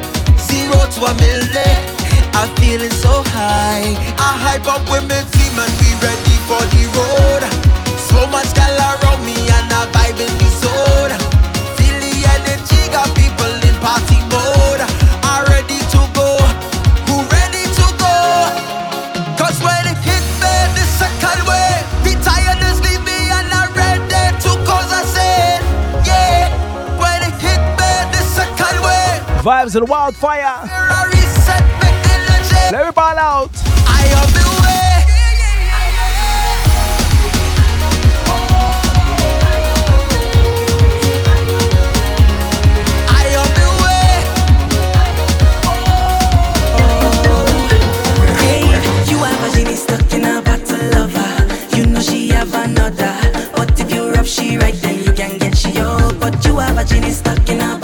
[29.70, 30.66] Times and Wildfire.
[32.72, 33.50] Let it ball out.
[33.86, 34.50] I have been
[49.76, 53.14] Stuck in a battle lover, you know she have another.
[53.54, 56.18] But if you rub she right, then you can get she up.
[56.18, 57.79] But you have a genie stuck in a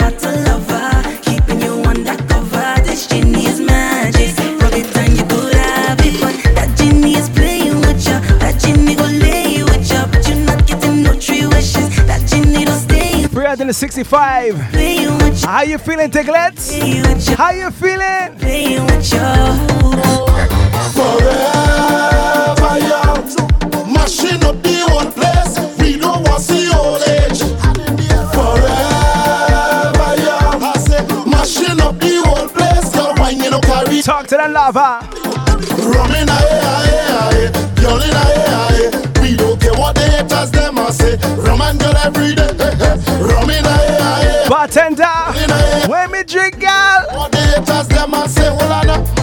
[13.77, 15.43] 365.
[15.43, 16.75] How you feeling, Tiglets?
[17.35, 18.39] How you feeling?
[20.97, 23.21] Forever young,
[23.93, 25.59] mashing up the whole place.
[25.79, 27.41] We don't want see old age.
[28.33, 32.91] Forever young, I say mashing up the whole place.
[32.95, 34.01] Girl, wine you no carry.
[34.01, 34.96] Talk to the lava.
[44.77, 47.07] Bartender, where me drink, girl?
[47.11, 48.47] What the haters them a say.
[48.47, 49.16] Hold on,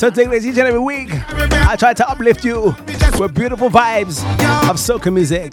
[0.00, 1.10] So take this each and every week.
[1.12, 2.74] I try to uplift you
[3.18, 4.22] with beautiful vibes
[4.66, 5.52] of soca music.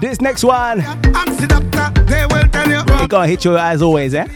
[0.00, 0.84] This next one,
[3.02, 4.28] it gonna hit you as always, eh?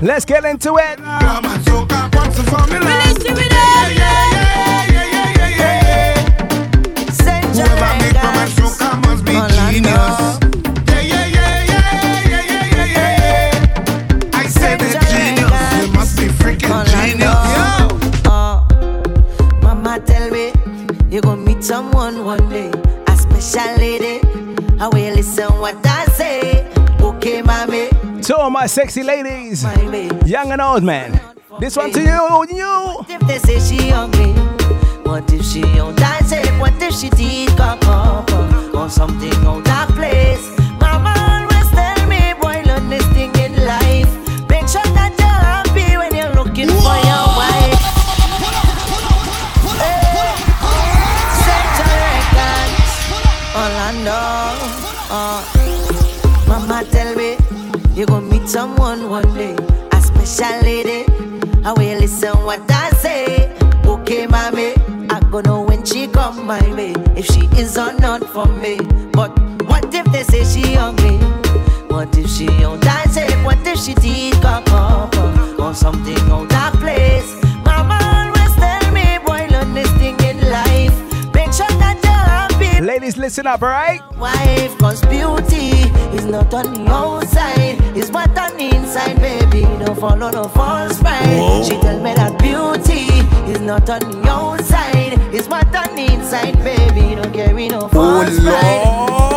[0.00, 1.00] Let's get into it.
[21.18, 22.70] You gonna meet someone one day,
[23.08, 24.20] a special lady.
[24.78, 26.72] I will listen what I say.
[27.00, 27.90] Okay, mommy.
[28.22, 29.64] To all my sexy ladies,
[30.24, 31.20] young and old man.
[31.58, 33.04] This one to you, you.
[33.08, 34.32] If they say she ugly,
[35.02, 36.60] what if she on that shape?
[36.60, 38.30] What if she did cock up
[38.72, 40.57] or something out that place?
[59.24, 61.04] A special lady.
[61.64, 63.52] I will listen what I say.
[63.84, 64.74] Okay, mommy,
[65.10, 68.78] I gonna know when she come my way if she is or not for me.
[69.12, 69.30] But
[69.66, 71.16] what if they say she ugly?
[71.88, 73.44] What if she on that shape?
[73.44, 75.16] What if she did cock up
[75.58, 76.30] or something
[83.28, 84.00] listen up, alright?
[84.16, 85.84] Wife, cause beauty
[86.16, 89.64] is not on the outside, it's what on the inside, baby.
[89.84, 91.36] Don't follow no false pride.
[91.36, 91.62] Whoa.
[91.62, 93.04] She tell me that beauty
[93.52, 97.16] is not on the outside, it's what on the inside, baby.
[97.16, 98.88] Don't carry no oh, false pride.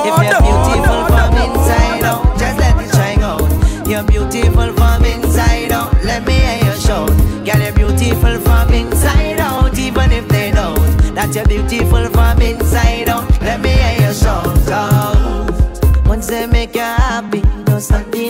[0.08, 3.88] If you're beautiful from inside out, just let me try out.
[3.90, 7.10] You're beautiful from inside out, let me hear you shout.
[7.44, 10.80] Girl, you're beautiful from inside out, even if they don't.
[11.14, 16.08] That you're beautiful from inside out, let me hear your songs out.
[16.08, 18.30] Once they make you happy, don't stop the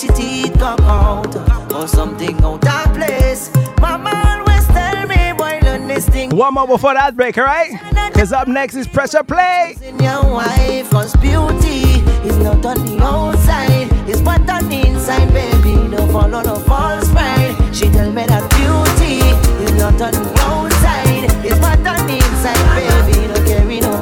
[0.00, 1.36] she teeth come out
[1.74, 3.50] or something out of place.
[3.80, 5.32] Mama always tell me
[5.62, 6.30] learn this thing.
[6.30, 7.72] One more before that break, alright?
[8.14, 9.76] Cause up next is pressure play.
[9.82, 15.28] In your wife, cause beauty is not on the outside, it's what on the inside,
[15.34, 15.76] baby.
[16.12, 17.54] Follow no false pride.
[17.74, 19.20] She tell me that beauty
[19.64, 23.48] is not on the outside, it's what on the inside, baby.
[23.48, 24.00] Carry no.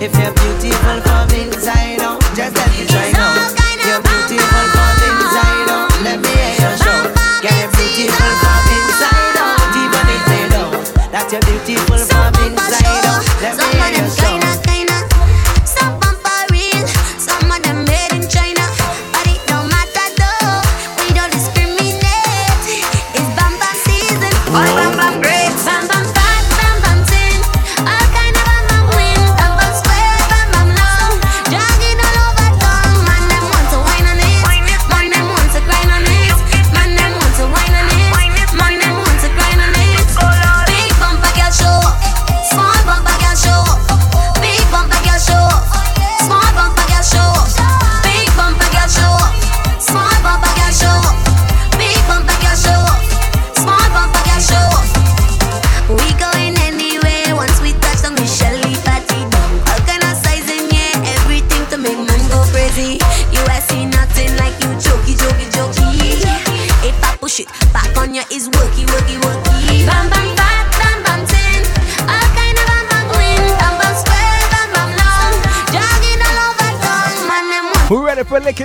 [0.00, 1.87] If you're beautiful from inside.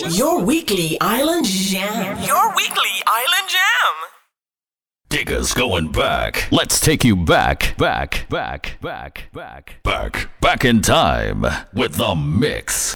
[0.00, 2.16] Your weekly Island Jam.
[2.22, 3.94] Your weekly Island Jam.
[5.10, 6.48] Diggers going back.
[6.50, 11.44] Let's take you back, back, back, back, back, back, back in time
[11.74, 12.94] with the mix.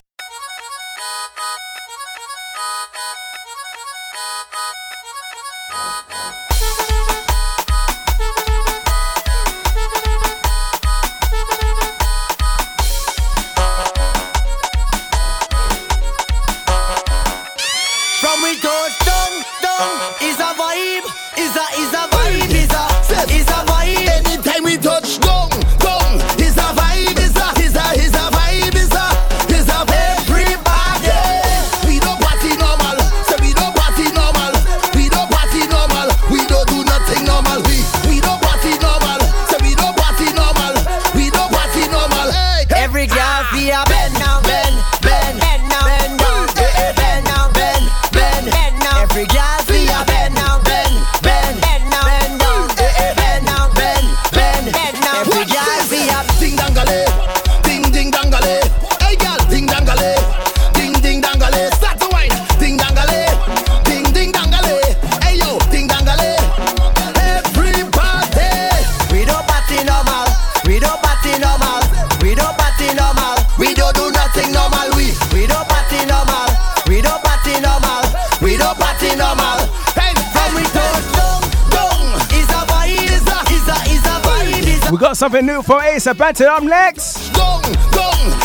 [85.27, 86.07] something new for Ace.
[86.07, 86.47] Abanther.
[86.47, 87.17] I'm next.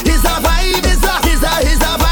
[0.04, 2.11] Is a vibe, is a, is a, is a vibe.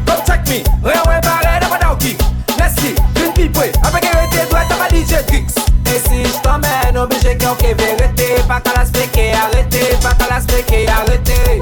[0.51, 0.63] me.
[0.83, 2.19] Real when pare, never now kick.
[2.59, 3.71] Let's see, drink me boy.
[3.83, 5.55] I beg you to do it, I'm a DJ tricks.
[5.87, 10.13] E si j't'emmène au BG qui en que vérité, pas qu'à la spéquer, arrêtez, pas
[10.13, 11.61] qu'à la spéquer, arrêtez.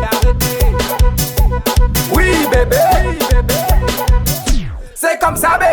[2.13, 3.53] Oui, bébé, oui, bébé.
[4.95, 5.68] C'est comme ça, bébé.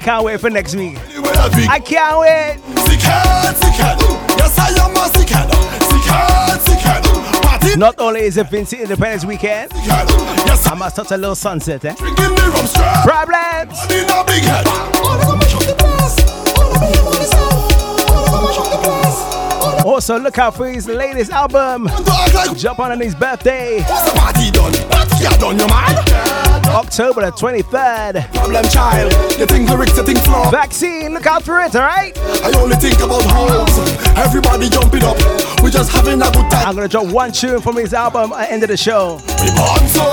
[0.00, 0.96] Can't wait for next week.
[1.68, 2.56] I can't wait.
[7.76, 11.94] Not only is it Vincy Independence Weekend, I must touch a little sunset, eh?
[11.94, 13.78] Problems!
[13.90, 14.66] In a big head.
[19.86, 21.88] Also, look out for his latest album.
[22.56, 23.84] Jump on on his birthday.
[26.70, 27.22] Party done, party a done, you man.
[27.22, 28.32] October the 23rd.
[28.34, 30.50] Problem child, you think lyrics, you think flow.
[30.50, 32.16] Vaccine, look out for it, alright?
[32.18, 33.78] I only think about hoes.
[34.16, 35.16] Everybody jumping up,
[35.62, 36.66] we just having a good time.
[36.68, 39.16] I'm gonna drop one tune from his album at the end of the show.
[39.42, 40.12] We born so,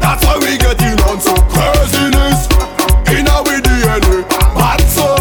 [0.00, 2.48] that's why we getting on so craziness.
[3.14, 4.04] In our DNA,
[4.88, 5.16] so,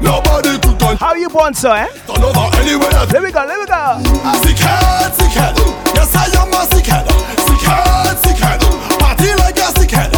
[0.00, 0.96] nobody could control.
[0.96, 1.86] How you born, so, eh?
[2.06, 2.90] Turn over anywhere.
[2.90, 3.98] Let me go, let me go.
[4.42, 5.56] Sickhead, sickhead,
[5.94, 7.06] yes I am a sickhead.
[7.38, 8.27] Sickhead, sickhead,
[9.18, 10.17] party like a sickhead.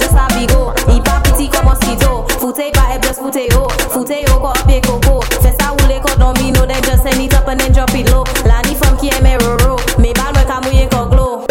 [0.11, 0.73] sa bigo.
[0.87, 3.67] I pa piti kom oskito Fute pa e bles fute yo.
[3.89, 5.21] Fute yo ko apye koko.
[5.41, 8.23] Fes sa wule ko domino Then just send it up and then drop it low
[8.45, 9.77] La ni fom ki eme roro.
[9.97, 11.45] Me bal mwen ka mouye kon glo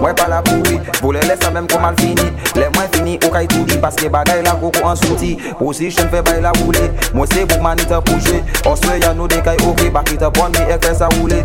[0.00, 2.30] Mwen pa la pouri, vole lè sa mèm koman fini.
[2.56, 5.34] Lè mwen fini ou kay toudi, paske bagay la koko an souti.
[5.60, 9.12] Ou si chen fe bay la woule, mwen se bouk mani te pouche Oswe ya
[9.12, 11.44] nou de kay oke, baki te pon mi ekre sa woule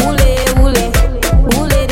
[0.00, 0.84] Woule, woule,
[1.52, 1.85] woule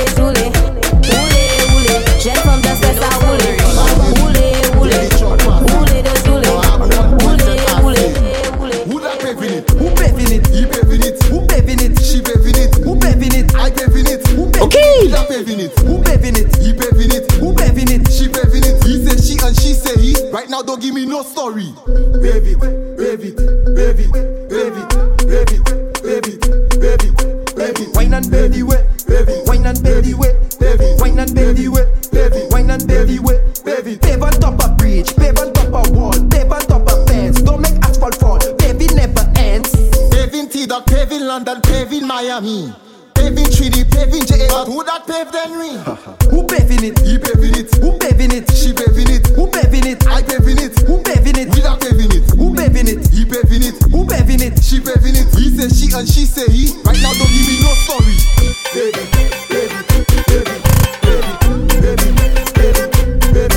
[14.63, 14.95] Okay.
[20.55, 21.75] Now don't give me no story.
[22.23, 23.35] Baby, baby,
[23.75, 24.54] baby.
[28.05, 32.47] wine and baby way, baby, wine and baby way, baby, wine and baby way, baby,
[32.51, 33.97] wine and baby way, baby.
[33.97, 37.41] Paper top of bridge, paper top of wall, paper top of fence.
[37.41, 39.71] Don't make asphalt fall, baby never ends.
[40.11, 42.75] Paving T-Dog, paving London, paving Miami
[43.15, 45.71] paving 3D, paving JA, but who that paved then we?
[46.29, 46.99] who paving it?
[47.01, 47.73] He paving it.
[47.81, 48.51] Who paving it?
[48.53, 49.27] She paving it.
[49.33, 50.07] Who paving it?
[50.07, 50.77] I paving it.
[50.85, 51.49] Who paving it?
[51.55, 52.29] We that paving it.
[52.37, 52.54] Who
[53.95, 54.59] who bevin it?
[54.59, 55.31] She bevin it.
[55.39, 56.75] He say she and she say he.
[56.83, 58.19] Right now, don't give me no story.
[58.75, 59.79] Baby, baby, baby,
[60.27, 60.59] baby,
[61.79, 62.11] baby,
[62.59, 62.91] baby,
[63.31, 63.55] baby.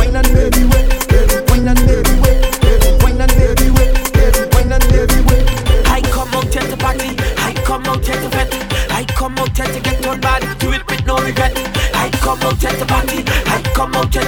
[0.00, 0.64] Wine and baby.
[0.64, 2.16] Wine and baby.
[3.04, 3.60] Wine and baby.
[4.56, 4.84] Wine and.
[5.92, 7.12] I come out here to party.
[7.36, 8.16] I come out to.
[8.96, 10.40] I come out to get on bad.
[10.58, 11.52] Do it with no regret.
[11.92, 13.22] I come out to party.
[13.28, 14.20] I come out to.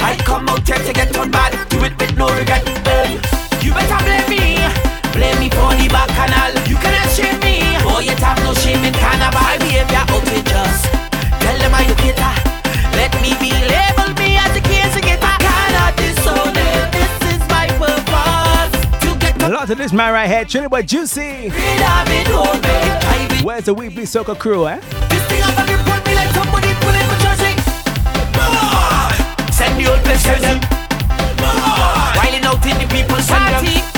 [0.00, 1.45] I come out to get bad.
[19.66, 21.50] out to this man right here, chilling with Juicy.
[23.42, 24.80] Where's the weekly Soca crew, eh?
[29.50, 30.60] Send the old place, send them.
[33.56, 33.95] Out in the.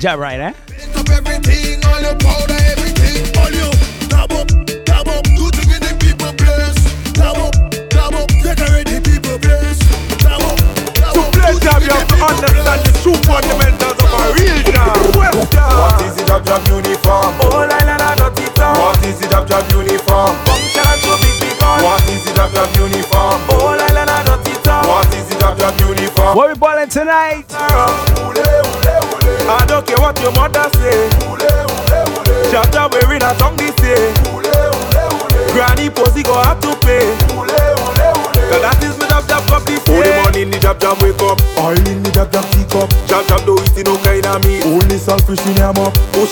[0.00, 0.29] job, Ryan.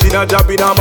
[0.05, 0.78] in a job in a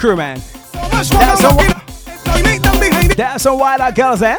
[0.00, 0.40] crew, man.
[0.40, 4.38] So That's, a, Why That's a while that girls, eh?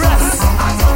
[0.00, 0.40] rest.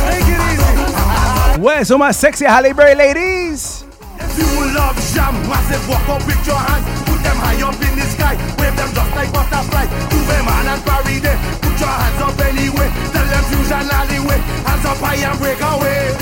[0.09, 1.61] Take it easy.
[1.61, 3.85] Where's all my sexy Halle Berry ladies?
[4.17, 7.93] If you love jam, massive walk up with your hands, put them high up in
[7.93, 9.93] the sky, wave them just like butterfly.
[10.09, 12.89] Do them man and parry them, put your hands up anyway.
[13.13, 16.17] Tell them fusion alleyway, hands up high and break away.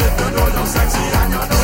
[0.00, 1.55] If you know you're sexy and you know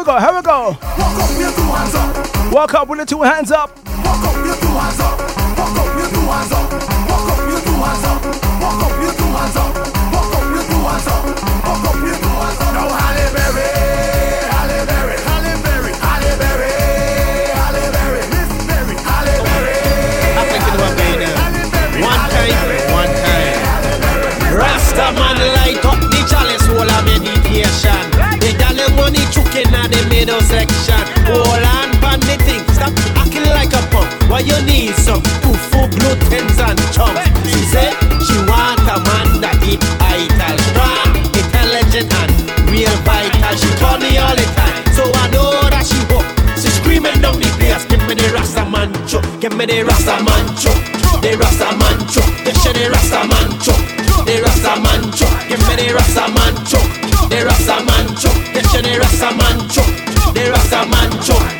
[0.00, 0.18] we go?
[0.18, 0.76] here we go?
[0.80, 2.52] Walk up, your two hands up.
[2.52, 3.76] Walk up with the two hands up.
[3.86, 5.18] Walk up, your two hands up.
[5.58, 6.72] Walk up, your two hands up.
[7.10, 8.24] Walk up, your two hands up.
[8.62, 9.19] Walk up, your
[30.30, 31.02] middle section.
[31.26, 34.06] Hold on, pan the thing, stop acting like a punk.
[34.30, 37.26] Why you need some fufu glutens and chunks?
[37.50, 42.30] She said she want a man that eat vital, strong, intelligent and
[42.70, 43.54] real vital.
[43.58, 46.22] She call me all the time, so I know that she hook.
[46.54, 50.22] She screaming down the place, give me the Rasta man choke, give me the Rasta
[50.22, 50.78] man choke,
[51.26, 53.82] the Rasta man choke, the the Rasta man choke,
[54.26, 56.90] the Rasta man choke, give me the Rasta man choke,
[57.26, 59.99] the Rasta man choke, the shit the Rasta man choke,
[60.44, 61.59] the Rasta man choke,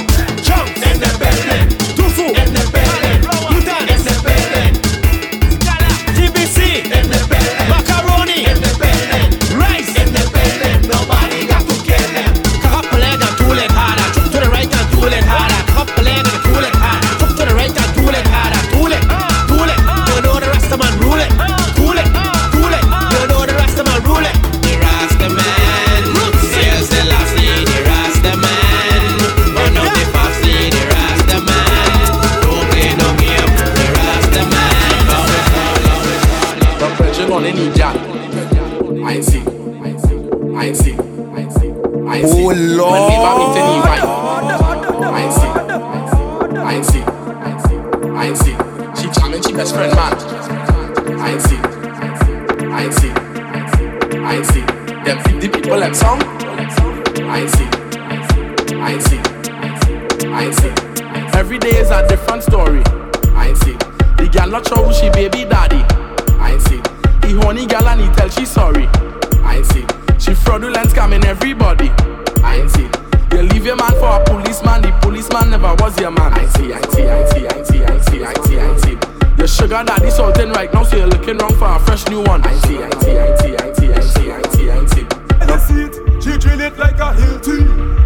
[81.11, 82.43] looking wrong for a fresh new one.
[82.45, 82.79] I see.
[82.79, 83.19] I see.
[83.19, 83.57] I see.
[83.57, 83.93] I see.
[83.93, 84.31] I see.
[84.33, 84.71] I see.
[84.71, 85.07] I see.
[85.51, 85.95] the seat.
[86.23, 87.65] She drill it like a hill tea.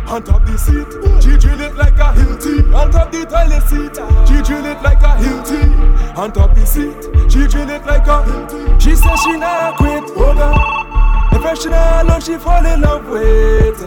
[0.08, 0.88] On top the seat.
[1.22, 2.60] She drill it like a hill tea.
[2.72, 3.96] On top the toilet seat.
[4.28, 5.68] She drill it like a hill tea.
[6.20, 7.02] On top the seat.
[7.30, 8.80] She drill it like a hill tea.
[8.80, 10.04] She says she not quit.
[10.16, 10.84] Oh God.
[11.46, 13.80] If she not alone, she fall in love with.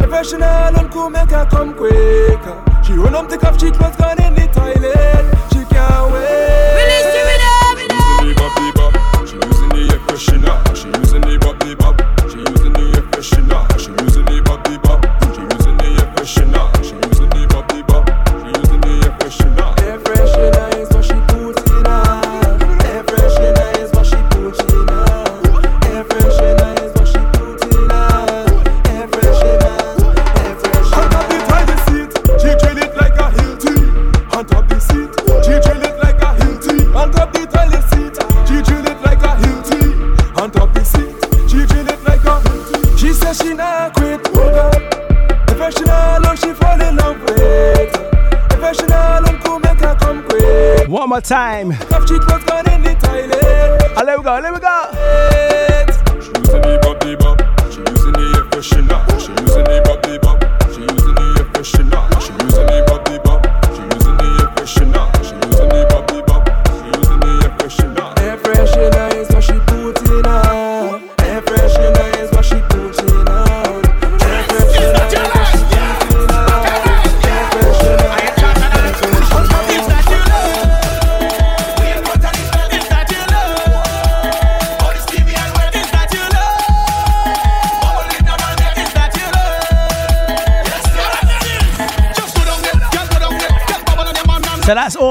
[0.00, 2.62] If she not alone, could make her come quicker.
[2.84, 5.24] She run up the cup, she clothes gone in the toilet.
[5.52, 6.76] She can't wait.
[6.76, 6.97] Release
[52.94, 53.34] toilet.
[53.96, 54.87] Oh, let me go, let me go.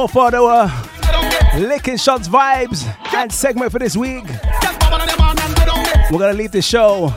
[0.07, 4.23] so far there uh, licking shots vibes and segment for this week.
[6.09, 7.13] We're gonna leave the show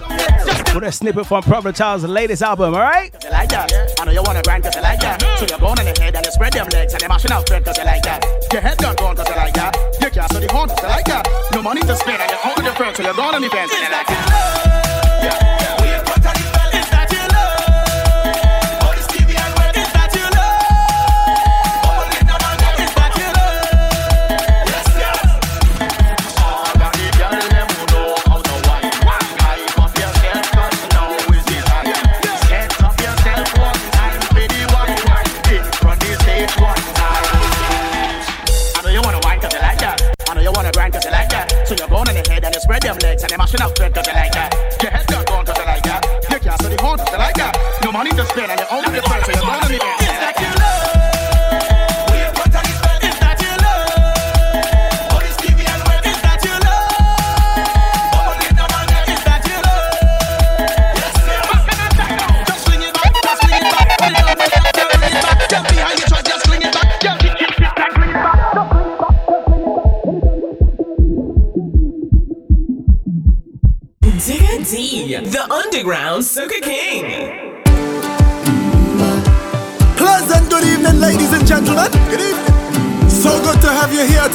[0.74, 3.14] with a snippet from Problem Child's latest album, alright?
[3.32, 5.22] I know you wanna grind cause you like that.
[5.38, 7.46] So you're going in the head and you spread them legs and you're mashing out
[7.46, 8.24] bread cause you like that.
[8.52, 9.76] Your head done gone cause you like that.
[10.00, 11.28] Your gas on the horn cause you like that.
[11.52, 13.50] No money to spend and you're out with your friends so you're going in the
[13.50, 15.20] fence and you like that.
[15.22, 15.60] Yeah.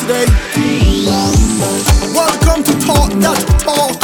[0.06, 0.22] Welcome
[2.64, 3.98] to Talk That Talk.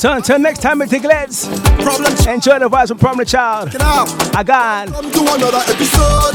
[0.00, 1.46] So until next time, Meticulets.
[1.80, 2.10] Problem.
[2.16, 3.70] Ch- Enjoy the vibes from Problem Child.
[3.70, 4.10] Get out.
[4.34, 4.90] I got.
[4.90, 6.34] Welcome to another episode.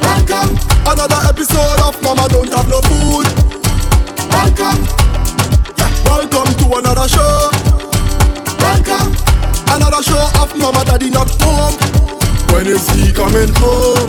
[0.00, 0.56] Welcome.
[0.88, 3.28] Another episode of Mama Don't Have No Food.
[4.32, 4.80] Welcome.
[5.76, 5.92] Yeah.
[6.08, 7.52] Welcome to another show.
[8.64, 9.12] Welcome.
[9.76, 11.76] Another show of Mama Daddy Not Home.
[12.48, 14.08] When is he coming home?